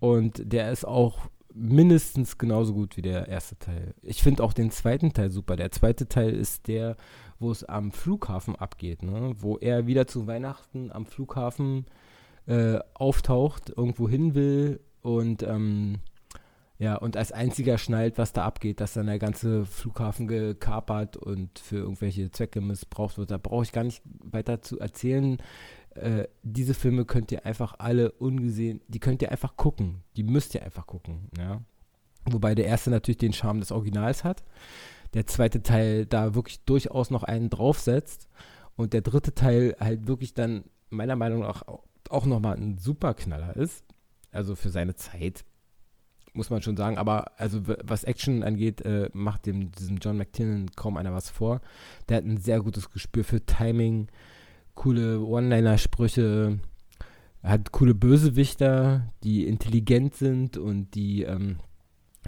Und 0.00 0.42
der 0.44 0.72
ist 0.72 0.84
auch 0.84 1.30
mindestens 1.54 2.38
genauso 2.38 2.74
gut 2.74 2.96
wie 2.96 3.02
der 3.02 3.28
erste 3.28 3.56
Teil. 3.56 3.94
Ich 4.02 4.22
finde 4.22 4.42
auch 4.42 4.52
den 4.52 4.72
zweiten 4.72 5.12
Teil 5.12 5.30
super. 5.30 5.54
Der 5.54 5.70
zweite 5.70 6.08
Teil 6.08 6.30
ist 6.30 6.66
der, 6.66 6.96
wo 7.38 7.52
es 7.52 7.62
am 7.62 7.92
Flughafen 7.92 8.56
abgeht, 8.56 9.04
ne? 9.04 9.32
wo 9.36 9.56
er 9.58 9.86
wieder 9.86 10.08
zu 10.08 10.26
Weihnachten 10.26 10.90
am 10.90 11.06
Flughafen 11.06 11.86
äh, 12.46 12.78
auftaucht, 12.94 13.72
irgendwo 13.76 14.08
hin 14.08 14.34
will 14.34 14.80
und 15.02 15.42
ähm, 15.42 15.98
ja, 16.78 16.96
und 16.96 17.16
als 17.16 17.32
einziger 17.32 17.78
schnallt, 17.78 18.18
was 18.18 18.34
da 18.34 18.44
abgeht, 18.44 18.80
dass 18.80 18.92
dann 18.92 19.06
der 19.06 19.18
ganze 19.18 19.64
Flughafen 19.64 20.26
gekapert 20.28 21.16
und 21.16 21.58
für 21.58 21.76
irgendwelche 21.76 22.30
Zwecke 22.30 22.60
missbraucht 22.60 23.16
wird. 23.16 23.30
Da 23.30 23.38
brauche 23.38 23.62
ich 23.62 23.72
gar 23.72 23.84
nicht 23.84 24.02
weiter 24.22 24.60
zu 24.60 24.78
erzählen. 24.78 25.38
Äh, 25.94 26.24
diese 26.42 26.74
Filme 26.74 27.06
könnt 27.06 27.32
ihr 27.32 27.46
einfach 27.46 27.76
alle 27.78 28.12
ungesehen, 28.12 28.82
die 28.88 29.00
könnt 29.00 29.22
ihr 29.22 29.30
einfach 29.30 29.56
gucken. 29.56 30.02
Die 30.16 30.22
müsst 30.22 30.54
ihr 30.54 30.62
einfach 30.62 30.86
gucken, 30.86 31.30
ja. 31.38 31.62
Wobei 32.26 32.54
der 32.54 32.66
erste 32.66 32.90
natürlich 32.90 33.18
den 33.18 33.32
Charme 33.32 33.60
des 33.60 33.72
Originals 33.72 34.24
hat. 34.24 34.44
Der 35.14 35.26
zweite 35.26 35.62
Teil 35.62 36.04
da 36.04 36.34
wirklich 36.34 36.60
durchaus 36.64 37.10
noch 37.10 37.22
einen 37.22 37.48
draufsetzt. 37.48 38.28
Und 38.74 38.92
der 38.92 39.00
dritte 39.00 39.34
Teil 39.34 39.76
halt 39.80 40.06
wirklich 40.06 40.34
dann 40.34 40.64
meiner 40.90 41.16
Meinung 41.16 41.40
nach 41.40 41.64
auch 42.10 42.26
nochmal 42.26 42.56
ein 42.56 42.78
Superknaller 42.78 43.56
ist. 43.56 43.84
Also 44.30 44.54
für 44.54 44.70
seine 44.70 44.94
Zeit 44.94 45.44
muss 46.36 46.50
man 46.50 46.62
schon 46.62 46.76
sagen. 46.76 46.98
Aber 46.98 47.32
also 47.38 47.62
was 47.64 48.04
Action 48.04 48.42
angeht, 48.42 48.82
äh, 48.82 49.10
macht 49.12 49.46
dem 49.46 49.72
diesem 49.72 49.96
John 49.98 50.18
McTiernan 50.18 50.70
kaum 50.76 50.96
einer 50.96 51.12
was 51.12 51.30
vor. 51.30 51.60
Der 52.08 52.18
hat 52.18 52.24
ein 52.24 52.38
sehr 52.38 52.60
gutes 52.60 52.90
Gespür 52.90 53.24
für 53.24 53.44
Timing, 53.44 54.08
coole 54.74 55.20
One-Liner-Sprüche, 55.20 56.60
hat 57.42 57.72
coole 57.72 57.94
Bösewichter, 57.94 59.12
die 59.24 59.46
intelligent 59.46 60.14
sind 60.14 60.56
und 60.56 60.94
die 60.94 61.22
ähm, 61.22 61.58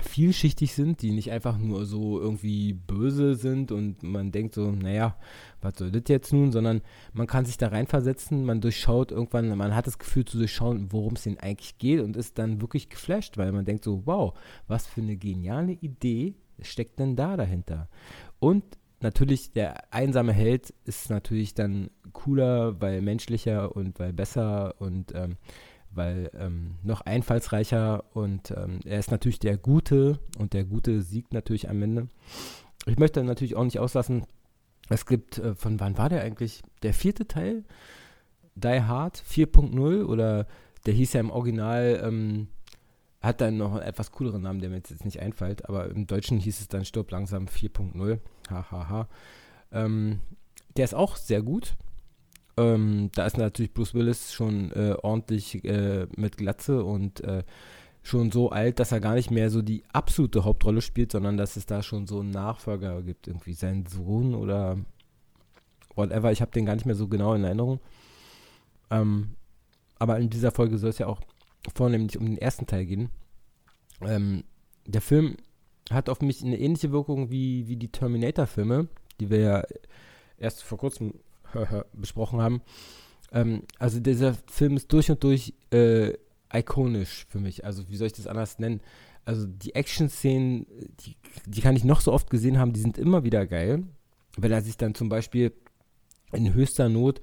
vielschichtig 0.00 0.74
sind, 0.74 1.02
die 1.02 1.12
nicht 1.12 1.30
einfach 1.30 1.58
nur 1.58 1.86
so 1.86 2.20
irgendwie 2.20 2.72
böse 2.72 3.34
sind 3.34 3.72
und 3.72 4.02
man 4.02 4.32
denkt 4.32 4.54
so, 4.54 4.70
naja, 4.70 5.16
was 5.60 5.74
soll 5.76 5.90
das 5.90 6.02
jetzt 6.08 6.32
nun, 6.32 6.52
sondern 6.52 6.82
man 7.12 7.26
kann 7.26 7.44
sich 7.44 7.56
da 7.56 7.68
reinversetzen, 7.68 8.44
man 8.44 8.60
durchschaut 8.60 9.12
irgendwann, 9.12 9.56
man 9.56 9.74
hat 9.74 9.86
das 9.86 9.98
Gefühl 9.98 10.24
zu 10.24 10.38
durchschauen, 10.38 10.92
worum 10.92 11.14
es 11.14 11.22
denn 11.22 11.38
eigentlich 11.38 11.78
geht 11.78 12.00
und 12.00 12.16
ist 12.16 12.38
dann 12.38 12.60
wirklich 12.60 12.88
geflasht, 12.88 13.38
weil 13.38 13.52
man 13.52 13.64
denkt 13.64 13.84
so, 13.84 14.02
wow, 14.06 14.34
was 14.66 14.86
für 14.86 15.00
eine 15.00 15.16
geniale 15.16 15.72
Idee 15.72 16.34
steckt 16.60 16.98
denn 16.98 17.16
da 17.16 17.36
dahinter? 17.36 17.88
Und 18.38 18.64
natürlich, 19.00 19.52
der 19.52 19.92
einsame 19.92 20.32
Held 20.32 20.74
ist 20.84 21.10
natürlich 21.10 21.54
dann 21.54 21.90
cooler, 22.12 22.80
weil 22.80 23.02
menschlicher 23.02 23.74
und 23.74 23.98
weil 23.98 24.12
besser 24.12 24.80
und 24.80 25.14
ähm, 25.14 25.36
weil 25.90 26.30
ähm, 26.34 26.76
noch 26.82 27.00
einfallsreicher 27.02 28.04
und 28.14 28.50
ähm, 28.50 28.80
er 28.84 28.98
ist 28.98 29.10
natürlich 29.10 29.38
der 29.38 29.56
Gute 29.56 30.18
und 30.38 30.52
der 30.52 30.64
Gute 30.64 31.02
siegt 31.02 31.32
natürlich 31.32 31.68
am 31.68 31.82
Ende. 31.82 32.08
Ich 32.86 32.98
möchte 32.98 33.22
natürlich 33.22 33.56
auch 33.56 33.64
nicht 33.64 33.78
auslassen, 33.78 34.24
es 34.88 35.06
gibt, 35.06 35.38
äh, 35.38 35.54
von 35.54 35.80
wann 35.80 35.98
war 35.98 36.08
der 36.08 36.22
eigentlich? 36.22 36.62
Der 36.82 36.94
vierte 36.94 37.26
Teil, 37.26 37.64
Die 38.54 38.82
Hard 38.82 39.18
4.0 39.18 40.04
oder 40.04 40.46
der 40.86 40.94
hieß 40.94 41.12
ja 41.12 41.20
im 41.20 41.30
Original, 41.30 42.00
ähm, 42.02 42.48
hat 43.20 43.40
dann 43.40 43.56
noch 43.56 43.72
einen 43.72 43.82
etwas 43.82 44.12
cooleren 44.12 44.42
Namen, 44.42 44.60
der 44.60 44.70
mir 44.70 44.76
jetzt 44.76 45.04
nicht 45.04 45.20
einfällt, 45.20 45.68
aber 45.68 45.90
im 45.90 46.06
Deutschen 46.06 46.38
hieß 46.38 46.60
es 46.60 46.68
dann 46.68 46.84
Stirb 46.84 47.10
langsam 47.10 47.46
4.0. 47.46 48.18
Hahaha. 48.48 49.08
Ähm, 49.72 50.20
der 50.76 50.84
ist 50.84 50.94
auch 50.94 51.16
sehr 51.16 51.42
gut. 51.42 51.76
Ähm, 52.58 53.10
da 53.14 53.24
ist 53.24 53.38
natürlich 53.38 53.72
Bruce 53.72 53.94
Willis 53.94 54.32
schon 54.32 54.72
äh, 54.72 54.96
ordentlich 55.00 55.64
äh, 55.64 56.08
mit 56.16 56.36
Glatze 56.36 56.82
und 56.82 57.20
äh, 57.20 57.44
schon 58.02 58.32
so 58.32 58.50
alt, 58.50 58.80
dass 58.80 58.90
er 58.90 58.98
gar 58.98 59.14
nicht 59.14 59.30
mehr 59.30 59.48
so 59.48 59.62
die 59.62 59.84
absolute 59.92 60.44
Hauptrolle 60.44 60.82
spielt, 60.82 61.12
sondern 61.12 61.36
dass 61.36 61.56
es 61.56 61.66
da 61.66 61.84
schon 61.84 62.08
so 62.08 62.18
einen 62.18 62.30
Nachfolger 62.30 63.02
gibt, 63.02 63.28
irgendwie 63.28 63.52
sein 63.52 63.86
Sohn 63.86 64.34
oder 64.34 64.76
whatever. 65.94 66.32
Ich 66.32 66.40
habe 66.40 66.50
den 66.50 66.66
gar 66.66 66.74
nicht 66.74 66.86
mehr 66.86 66.96
so 66.96 67.06
genau 67.06 67.34
in 67.34 67.44
Erinnerung. 67.44 67.78
Ähm, 68.90 69.36
aber 70.00 70.18
in 70.18 70.28
dieser 70.28 70.50
Folge 70.50 70.78
soll 70.78 70.90
es 70.90 70.98
ja 70.98 71.06
auch 71.06 71.20
vornehmlich 71.74 72.18
um 72.18 72.26
den 72.26 72.38
ersten 72.38 72.66
Teil 72.66 72.86
gehen. 72.86 73.10
Ähm, 74.00 74.42
der 74.84 75.00
Film 75.00 75.36
hat 75.90 76.08
auf 76.08 76.22
mich 76.22 76.42
eine 76.42 76.58
ähnliche 76.58 76.90
Wirkung 76.90 77.30
wie, 77.30 77.68
wie 77.68 77.76
die 77.76 77.92
Terminator-Filme, 77.92 78.88
die 79.20 79.30
wir 79.30 79.38
ja 79.38 79.64
erst 80.38 80.64
vor 80.64 80.78
kurzem 80.78 81.14
besprochen 81.92 82.40
haben. 82.40 82.62
Ähm, 83.32 83.62
also 83.78 84.00
dieser 84.00 84.34
Film 84.46 84.76
ist 84.76 84.92
durch 84.92 85.10
und 85.10 85.22
durch 85.22 85.54
äh, 85.70 86.14
ikonisch 86.52 87.26
für 87.28 87.38
mich. 87.38 87.64
Also 87.64 87.88
wie 87.88 87.96
soll 87.96 88.06
ich 88.06 88.12
das 88.14 88.26
anders 88.26 88.58
nennen? 88.58 88.80
Also 89.24 89.46
die 89.46 89.74
Action-Szenen, 89.74 90.66
die, 91.00 91.16
die 91.46 91.60
kann 91.60 91.76
ich 91.76 91.84
noch 91.84 92.00
so 92.00 92.12
oft 92.12 92.30
gesehen 92.30 92.58
haben, 92.58 92.72
die 92.72 92.80
sind 92.80 92.96
immer 92.96 93.24
wieder 93.24 93.46
geil. 93.46 93.84
Wenn 94.36 94.52
er 94.52 94.62
sich 94.62 94.76
dann 94.76 94.94
zum 94.94 95.08
Beispiel 95.08 95.52
in 96.32 96.54
höchster 96.54 96.88
Not 96.88 97.20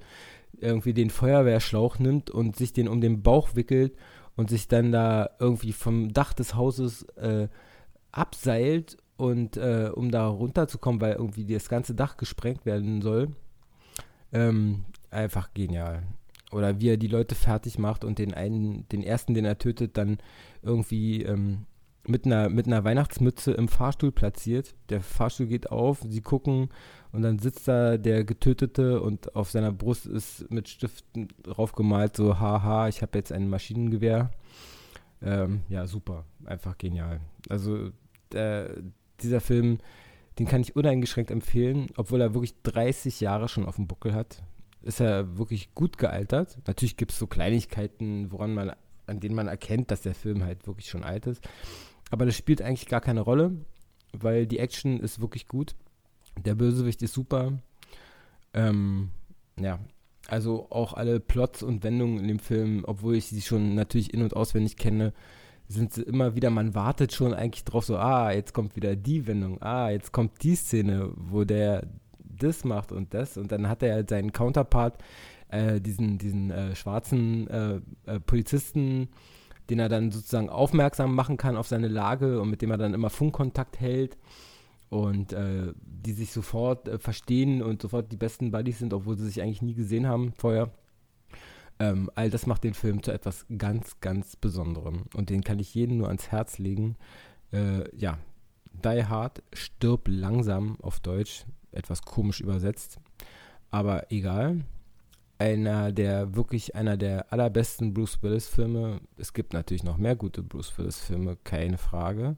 irgendwie 0.58 0.94
den 0.94 1.10
Feuerwehrschlauch 1.10 1.98
nimmt 1.98 2.30
und 2.30 2.56
sich 2.56 2.72
den 2.72 2.88
um 2.88 3.00
den 3.00 3.22
Bauch 3.22 3.56
wickelt 3.56 3.96
und 4.36 4.50
sich 4.50 4.68
dann 4.68 4.92
da 4.92 5.30
irgendwie 5.40 5.72
vom 5.72 6.12
Dach 6.12 6.32
des 6.32 6.54
Hauses 6.54 7.02
äh, 7.16 7.48
abseilt 8.12 8.96
und 9.16 9.56
äh, 9.56 9.90
um 9.92 10.10
da 10.10 10.28
runterzukommen, 10.28 11.00
weil 11.00 11.14
irgendwie 11.14 11.46
das 11.46 11.68
ganze 11.68 11.94
Dach 11.94 12.16
gesprengt 12.16 12.64
werden 12.64 13.02
soll 13.02 13.34
ähm, 14.36 14.84
einfach 15.10 15.54
genial. 15.54 16.02
Oder 16.52 16.80
wie 16.80 16.90
er 16.90 16.96
die 16.96 17.08
Leute 17.08 17.34
fertig 17.34 17.78
macht 17.78 18.04
und 18.04 18.18
den 18.18 18.34
einen, 18.34 18.88
den 18.90 19.02
ersten, 19.02 19.34
den 19.34 19.44
er 19.44 19.58
tötet, 19.58 19.96
dann 19.96 20.18
irgendwie 20.62 21.22
ähm, 21.22 21.66
mit 22.06 22.24
einer, 22.24 22.48
mit 22.48 22.66
einer 22.66 22.84
Weihnachtsmütze 22.84 23.52
im 23.52 23.66
Fahrstuhl 23.66 24.12
platziert. 24.12 24.74
Der 24.90 25.00
Fahrstuhl 25.00 25.46
geht 25.46 25.70
auf, 25.70 26.00
sie 26.08 26.20
gucken 26.20 26.68
und 27.12 27.22
dann 27.22 27.38
sitzt 27.38 27.66
da 27.66 27.96
der 27.96 28.24
Getötete 28.24 29.00
und 29.00 29.34
auf 29.34 29.50
seiner 29.50 29.72
Brust 29.72 30.06
ist 30.06 30.48
mit 30.50 30.68
Stiften 30.68 31.28
drauf 31.42 31.72
gemalt, 31.72 32.14
so 32.14 32.38
haha, 32.38 32.88
ich 32.88 33.02
habe 33.02 33.18
jetzt 33.18 33.32
ein 33.32 33.48
Maschinengewehr. 33.48 34.30
Ähm, 35.22 35.62
ja, 35.68 35.86
super, 35.86 36.24
einfach 36.44 36.78
genial. 36.78 37.20
Also 37.48 37.90
der, 38.32 38.76
dieser 39.20 39.40
Film 39.40 39.78
den 40.38 40.46
kann 40.46 40.60
ich 40.60 40.76
uneingeschränkt 40.76 41.30
empfehlen, 41.30 41.88
obwohl 41.96 42.20
er 42.20 42.34
wirklich 42.34 42.54
30 42.62 43.20
Jahre 43.20 43.48
schon 43.48 43.64
auf 43.64 43.76
dem 43.76 43.86
Buckel 43.86 44.14
hat. 44.14 44.42
Ist 44.82 45.00
er 45.00 45.38
wirklich 45.38 45.74
gut 45.74 45.98
gealtert. 45.98 46.58
Natürlich 46.66 46.96
gibt 46.96 47.12
es 47.12 47.18
so 47.18 47.26
Kleinigkeiten, 47.26 48.30
woran 48.30 48.54
man, 48.54 48.72
an 49.06 49.20
denen 49.20 49.34
man 49.34 49.48
erkennt, 49.48 49.90
dass 49.90 50.02
der 50.02 50.14
Film 50.14 50.44
halt 50.44 50.66
wirklich 50.66 50.88
schon 50.88 51.02
alt 51.02 51.26
ist. 51.26 51.42
Aber 52.10 52.26
das 52.26 52.36
spielt 52.36 52.62
eigentlich 52.62 52.86
gar 52.86 53.00
keine 53.00 53.22
Rolle, 53.22 53.52
weil 54.12 54.46
die 54.46 54.58
Action 54.58 55.00
ist 55.00 55.20
wirklich 55.20 55.48
gut. 55.48 55.74
Der 56.44 56.54
Bösewicht 56.54 57.02
ist 57.02 57.14
super. 57.14 57.58
Ähm, 58.52 59.10
ja, 59.58 59.80
also 60.28 60.66
auch 60.70 60.92
alle 60.92 61.20
Plots 61.20 61.62
und 61.62 61.82
Wendungen 61.82 62.18
in 62.18 62.28
dem 62.28 62.38
Film, 62.38 62.84
obwohl 62.86 63.16
ich 63.16 63.26
sie 63.26 63.42
schon 63.42 63.74
natürlich 63.74 64.12
in- 64.12 64.22
und 64.22 64.36
auswendig 64.36 64.76
kenne, 64.76 65.12
sind 65.68 65.92
sie 65.92 66.02
immer 66.02 66.34
wieder, 66.34 66.50
man 66.50 66.74
wartet 66.74 67.12
schon 67.12 67.34
eigentlich 67.34 67.64
drauf, 67.64 67.84
so, 67.84 67.96
ah, 67.96 68.30
jetzt 68.30 68.52
kommt 68.52 68.76
wieder 68.76 68.94
die 68.96 69.26
Wendung, 69.26 69.60
ah, 69.62 69.90
jetzt 69.90 70.12
kommt 70.12 70.42
die 70.42 70.54
Szene, 70.54 71.10
wo 71.16 71.44
der 71.44 71.86
das 72.18 72.64
macht 72.64 72.92
und 72.92 73.14
das 73.14 73.36
und 73.36 73.50
dann 73.50 73.68
hat 73.68 73.82
er 73.82 73.94
halt 73.94 74.10
seinen 74.10 74.32
Counterpart, 74.32 75.02
äh, 75.48 75.80
diesen, 75.80 76.18
diesen 76.18 76.50
äh, 76.50 76.74
schwarzen 76.74 77.48
äh, 77.48 77.80
äh, 78.06 78.20
Polizisten, 78.20 79.08
den 79.70 79.78
er 79.78 79.88
dann 79.88 80.10
sozusagen 80.10 80.48
aufmerksam 80.48 81.14
machen 81.14 81.36
kann 81.36 81.56
auf 81.56 81.66
seine 81.66 81.88
Lage 81.88 82.40
und 82.40 82.50
mit 82.50 82.62
dem 82.62 82.70
er 82.70 82.78
dann 82.78 82.94
immer 82.94 83.10
Funkkontakt 83.10 83.80
hält 83.80 84.16
und 84.88 85.32
äh, 85.32 85.72
die 85.84 86.12
sich 86.12 86.32
sofort 86.32 86.88
äh, 86.88 86.98
verstehen 86.98 87.62
und 87.62 87.82
sofort 87.82 88.12
die 88.12 88.16
besten 88.16 88.50
Buddies 88.50 88.78
sind, 88.78 88.92
obwohl 88.92 89.18
sie 89.18 89.26
sich 89.26 89.42
eigentlich 89.42 89.62
nie 89.62 89.74
gesehen 89.74 90.06
haben 90.06 90.32
vorher. 90.36 90.70
Ähm, 91.78 92.10
all 92.14 92.30
das 92.30 92.46
macht 92.46 92.64
den 92.64 92.74
Film 92.74 93.02
zu 93.02 93.12
etwas 93.12 93.46
ganz, 93.58 94.00
ganz 94.00 94.36
Besonderem. 94.36 95.04
Und 95.14 95.30
den 95.30 95.44
kann 95.44 95.58
ich 95.58 95.74
jedem 95.74 95.98
nur 95.98 96.08
ans 96.08 96.28
Herz 96.28 96.58
legen. 96.58 96.96
Äh, 97.52 97.84
ja, 97.96 98.18
Die 98.72 99.04
Hard, 99.04 99.42
stirb 99.52 100.08
langsam 100.08 100.78
auf 100.80 101.00
Deutsch, 101.00 101.44
etwas 101.72 102.02
komisch 102.02 102.40
übersetzt. 102.40 102.98
Aber 103.70 104.10
egal. 104.10 104.64
einer 105.38 105.92
der 105.92 106.34
wirklich 106.34 106.74
einer 106.74 106.96
der 106.96 107.32
allerbesten 107.32 107.92
Bruce 107.92 108.22
Willis 108.22 108.48
Filme. 108.48 109.00
Es 109.18 109.32
gibt 109.32 109.52
natürlich 109.52 109.84
noch 109.84 109.98
mehr 109.98 110.16
gute 110.16 110.42
Bruce 110.42 110.76
Willis 110.78 110.98
Filme, 110.98 111.36
keine 111.44 111.78
Frage. 111.78 112.36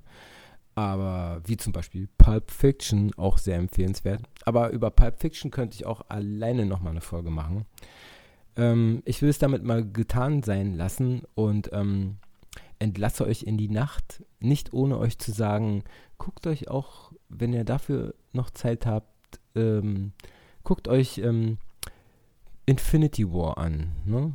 Aber 0.75 1.41
wie 1.45 1.57
zum 1.57 1.73
Beispiel 1.73 2.09
Pulp 2.19 2.51
Fiction, 2.51 3.13
auch 3.17 3.39
sehr 3.39 3.57
empfehlenswert. 3.57 4.23
Aber 4.45 4.71
über 4.71 4.91
Pulp 4.91 5.21
Fiction 5.21 5.51
könnte 5.51 5.75
ich 5.77 5.87
auch 5.87 6.03
alleine 6.09 6.67
nochmal 6.67 6.93
eine 6.93 7.01
Folge 7.01 7.31
machen. 7.31 7.67
Ähm, 8.59 9.03
ich 9.07 9.23
will 9.23 9.31
es 9.31 9.39
damit 9.39 9.65
mal 9.65 9.89
getan 9.89 10.43
sein 10.43 10.75
lassen 10.75 11.23
und 11.35 11.71
ähm, 11.73 12.17
entlasse 12.81 13.25
euch 13.25 13.45
in 13.45 13.57
die 13.57 13.71
Nacht, 13.71 14.25
nicht 14.41 14.75
ohne 14.75 14.99
euch 14.99 15.19
zu 15.19 15.33
sagen, 15.33 15.85
guckt 16.19 16.47
euch 16.47 16.69
auch, 16.69 17.13
wenn 17.29 17.53
ihr 17.53 17.65
dafür 17.65 18.15
noch 18.33 18.51
Zeit 18.51 18.85
habt, 18.85 19.41
ähm, 19.55 20.13
guckt 20.65 20.89
euch 20.89 21.19
ähm, 21.19 21.59
Infinity 22.67 23.33
War 23.33 23.59
an, 23.59 23.93
ne? 24.05 24.35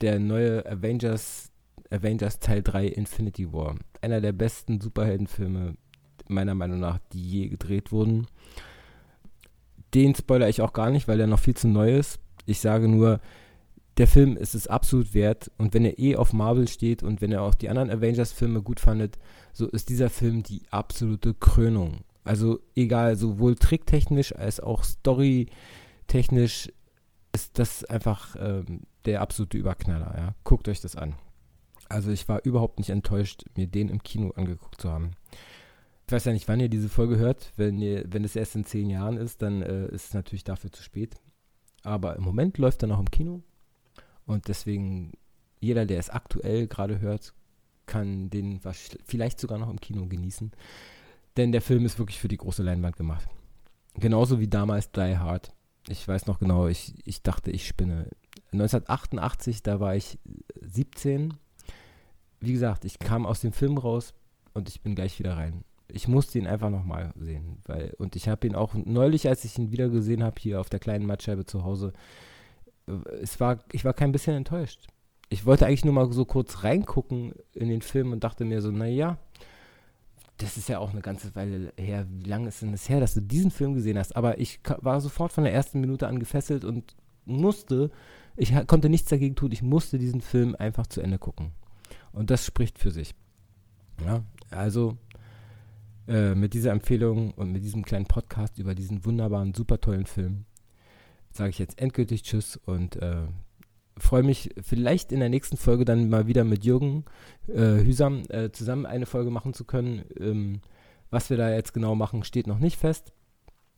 Der 0.00 0.18
neue 0.18 0.64
Avengers, 0.66 1.50
Avengers 1.90 2.40
Teil 2.40 2.62
3 2.62 2.86
Infinity 2.86 3.52
War. 3.52 3.76
Einer 4.00 4.20
der 4.20 4.32
besten 4.32 4.80
Superheldenfilme, 4.80 5.76
meiner 6.28 6.54
Meinung 6.54 6.80
nach, 6.80 6.98
die 7.12 7.22
je 7.22 7.48
gedreht 7.48 7.92
wurden. 7.92 8.26
Den 9.94 10.14
spoilere 10.14 10.48
ich 10.48 10.62
auch 10.62 10.72
gar 10.72 10.90
nicht, 10.90 11.06
weil 11.06 11.18
der 11.18 11.26
noch 11.26 11.38
viel 11.38 11.54
zu 11.54 11.68
neu 11.68 11.96
ist. 11.96 12.18
Ich 12.46 12.60
sage 12.60 12.88
nur, 12.88 13.20
der 13.96 14.06
Film 14.06 14.36
ist 14.36 14.54
es 14.54 14.66
absolut 14.66 15.14
wert. 15.14 15.50
Und 15.56 15.74
wenn 15.74 15.84
er 15.84 15.98
eh 15.98 16.16
auf 16.16 16.32
Marvel 16.32 16.68
steht 16.68 17.02
und 17.02 17.20
wenn 17.20 17.32
er 17.32 17.42
auch 17.42 17.54
die 17.54 17.68
anderen 17.68 17.90
Avengers-Filme 17.90 18.62
gut 18.62 18.80
fandet, 18.80 19.18
so 19.52 19.66
ist 19.68 19.88
dieser 19.88 20.10
Film 20.10 20.42
die 20.42 20.62
absolute 20.70 21.34
Krönung. 21.34 22.04
Also 22.24 22.60
egal, 22.74 23.16
sowohl 23.16 23.54
tricktechnisch 23.54 24.34
als 24.34 24.58
auch 24.58 24.82
storytechnisch 24.82 26.72
ist 27.32 27.58
das 27.58 27.84
einfach 27.84 28.36
ähm, 28.38 28.82
der 29.04 29.20
absolute 29.20 29.58
Überknaller. 29.58 30.14
Ja? 30.16 30.34
Guckt 30.44 30.68
euch 30.68 30.80
das 30.80 30.96
an. 30.96 31.14
Also 31.88 32.10
ich 32.10 32.28
war 32.28 32.44
überhaupt 32.44 32.78
nicht 32.78 32.90
enttäuscht, 32.90 33.44
mir 33.56 33.66
den 33.66 33.88
im 33.88 34.02
Kino 34.02 34.30
angeguckt 34.30 34.80
zu 34.80 34.90
haben. 34.90 35.12
Ich 36.06 36.12
weiß 36.12 36.24
ja 36.24 36.32
nicht, 36.32 36.48
wann 36.48 36.60
ihr 36.60 36.68
diese 36.68 36.88
Folge 36.88 37.16
hört. 37.16 37.52
Wenn, 37.56 37.80
ihr, 37.80 38.04
wenn 38.08 38.24
es 38.24 38.36
erst 38.36 38.56
in 38.56 38.64
zehn 38.64 38.88
Jahren 38.90 39.16
ist, 39.16 39.42
dann 39.42 39.62
äh, 39.62 39.86
ist 39.86 40.06
es 40.06 40.14
natürlich 40.14 40.44
dafür 40.44 40.70
zu 40.70 40.82
spät. 40.82 41.16
Aber 41.82 42.16
im 42.16 42.22
Moment 42.22 42.58
läuft 42.58 42.82
er 42.82 42.88
noch 42.88 43.00
im 43.00 43.10
Kino. 43.10 43.42
Und 44.26 44.48
deswegen, 44.48 45.12
jeder, 45.60 45.86
der 45.86 45.98
es 45.98 46.10
aktuell 46.10 46.66
gerade 46.66 47.00
hört, 47.00 47.34
kann 47.86 48.30
den 48.30 48.60
vielleicht 49.04 49.40
sogar 49.40 49.58
noch 49.58 49.70
im 49.70 49.80
Kino 49.80 50.06
genießen. 50.06 50.52
Denn 51.36 51.52
der 51.52 51.62
Film 51.62 51.84
ist 51.84 51.98
wirklich 51.98 52.18
für 52.18 52.28
die 52.28 52.36
große 52.36 52.62
Leinwand 52.62 52.96
gemacht. 52.96 53.28
Genauso 53.94 54.40
wie 54.40 54.48
damals 54.48 54.90
Die 54.92 55.18
Hard. 55.18 55.52
Ich 55.88 56.06
weiß 56.06 56.26
noch 56.26 56.38
genau, 56.38 56.66
ich, 56.66 56.94
ich 57.04 57.22
dachte, 57.22 57.50
ich 57.50 57.66
spinne. 57.66 58.08
1988, 58.52 59.62
da 59.62 59.80
war 59.80 59.94
ich 59.96 60.18
17. 60.60 61.34
Wie 62.40 62.52
gesagt, 62.52 62.84
ich 62.84 62.98
kam 62.98 63.26
aus 63.26 63.40
dem 63.40 63.52
Film 63.52 63.76
raus 63.76 64.14
und 64.54 64.68
ich 64.68 64.80
bin 64.80 64.94
gleich 64.94 65.18
wieder 65.18 65.36
rein. 65.36 65.64
Ich 65.88 66.08
musste 66.08 66.38
ihn 66.38 66.46
einfach 66.46 66.70
nochmal 66.70 67.12
sehen. 67.16 67.58
Weil, 67.66 67.94
und 67.98 68.16
ich 68.16 68.28
habe 68.28 68.46
ihn 68.46 68.54
auch 68.54 68.74
neulich, 68.74 69.28
als 69.28 69.44
ich 69.44 69.58
ihn 69.58 69.70
wieder 69.70 69.88
gesehen 69.88 70.22
habe, 70.24 70.40
hier 70.40 70.60
auf 70.60 70.70
der 70.70 70.80
kleinen 70.80 71.06
Mattscheibe 71.06 71.44
zu 71.44 71.64
Hause, 71.64 71.92
es 73.20 73.40
war, 73.40 73.58
ich 73.72 73.84
war 73.84 73.94
kein 73.94 74.12
bisschen 74.12 74.36
enttäuscht. 74.36 74.86
Ich 75.28 75.46
wollte 75.46 75.66
eigentlich 75.66 75.84
nur 75.84 75.94
mal 75.94 76.12
so 76.12 76.24
kurz 76.24 76.64
reingucken 76.64 77.34
in 77.52 77.68
den 77.68 77.82
Film 77.82 78.12
und 78.12 78.22
dachte 78.22 78.44
mir 78.44 78.60
so, 78.60 78.70
naja, 78.70 79.18
das 80.38 80.56
ist 80.56 80.68
ja 80.68 80.78
auch 80.78 80.90
eine 80.90 81.00
ganze 81.00 81.34
Weile 81.34 81.72
her. 81.76 82.06
Wie 82.10 82.28
lange 82.28 82.48
ist 82.48 82.60
denn 82.62 82.72
das 82.72 82.88
her, 82.88 83.00
dass 83.00 83.14
du 83.14 83.22
diesen 83.22 83.50
Film 83.50 83.74
gesehen 83.74 83.98
hast? 83.98 84.16
Aber 84.16 84.38
ich 84.38 84.60
war 84.80 85.00
sofort 85.00 85.32
von 85.32 85.44
der 85.44 85.54
ersten 85.54 85.80
Minute 85.80 86.06
an 86.08 86.18
gefesselt 86.18 86.64
und 86.64 86.94
musste, 87.24 87.90
ich 88.36 88.52
konnte 88.66 88.88
nichts 88.88 89.08
dagegen 89.08 89.34
tun, 89.34 89.52
ich 89.52 89.62
musste 89.62 89.98
diesen 89.98 90.20
Film 90.20 90.54
einfach 90.58 90.86
zu 90.86 91.00
Ende 91.00 91.18
gucken. 91.18 91.52
Und 92.12 92.30
das 92.30 92.44
spricht 92.44 92.78
für 92.78 92.90
sich. 92.90 93.14
Ja, 94.04 94.22
also 94.50 94.98
äh, 96.06 96.34
mit 96.34 96.52
dieser 96.52 96.72
Empfehlung 96.72 97.32
und 97.32 97.52
mit 97.52 97.62
diesem 97.62 97.84
kleinen 97.84 98.06
Podcast 98.06 98.58
über 98.58 98.74
diesen 98.74 99.04
wunderbaren, 99.04 99.54
super 99.54 99.80
tollen 99.80 100.06
Film 100.06 100.44
sage 101.36 101.50
ich 101.50 101.58
jetzt 101.58 101.80
endgültig 101.80 102.22
Tschüss 102.22 102.56
und 102.56 102.96
äh, 102.96 103.26
freue 103.96 104.22
mich 104.22 104.50
vielleicht 104.62 105.12
in 105.12 105.20
der 105.20 105.28
nächsten 105.28 105.56
Folge 105.56 105.84
dann 105.84 106.08
mal 106.08 106.26
wieder 106.26 106.44
mit 106.44 106.64
Jürgen 106.64 107.04
äh, 107.48 107.84
Hüsam 107.84 108.22
äh, 108.28 108.50
zusammen 108.50 108.86
eine 108.86 109.06
Folge 109.06 109.30
machen 109.30 109.54
zu 109.54 109.64
können. 109.64 110.04
Ähm, 110.18 110.60
was 111.10 111.30
wir 111.30 111.36
da 111.36 111.50
jetzt 111.50 111.74
genau 111.74 111.94
machen, 111.94 112.24
steht 112.24 112.46
noch 112.46 112.58
nicht 112.58 112.78
fest. 112.78 113.12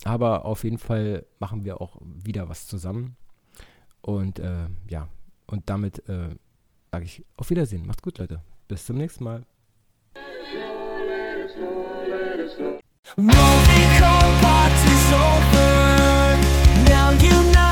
Aber 0.04 0.44
auf 0.44 0.64
jeden 0.64 0.78
Fall 0.78 1.26
machen 1.38 1.64
wir 1.64 1.80
auch 1.80 1.98
wieder 2.02 2.48
was 2.48 2.66
zusammen. 2.66 3.16
Und 4.02 4.38
äh, 4.38 4.68
ja, 4.88 5.08
und 5.46 5.68
damit 5.68 6.08
äh, 6.08 6.28
sage 6.92 7.04
ich 7.04 7.24
auf 7.36 7.50
Wiedersehen. 7.50 7.86
Macht's 7.86 8.02
gut, 8.02 8.18
Leute. 8.18 8.40
Bis 8.68 8.86
zum 8.86 8.96
nächsten 8.96 9.24
Mal. 9.24 9.44
Movie. 13.16 13.76
Now 17.06 17.12
you 17.22 17.46
for 17.52 17.65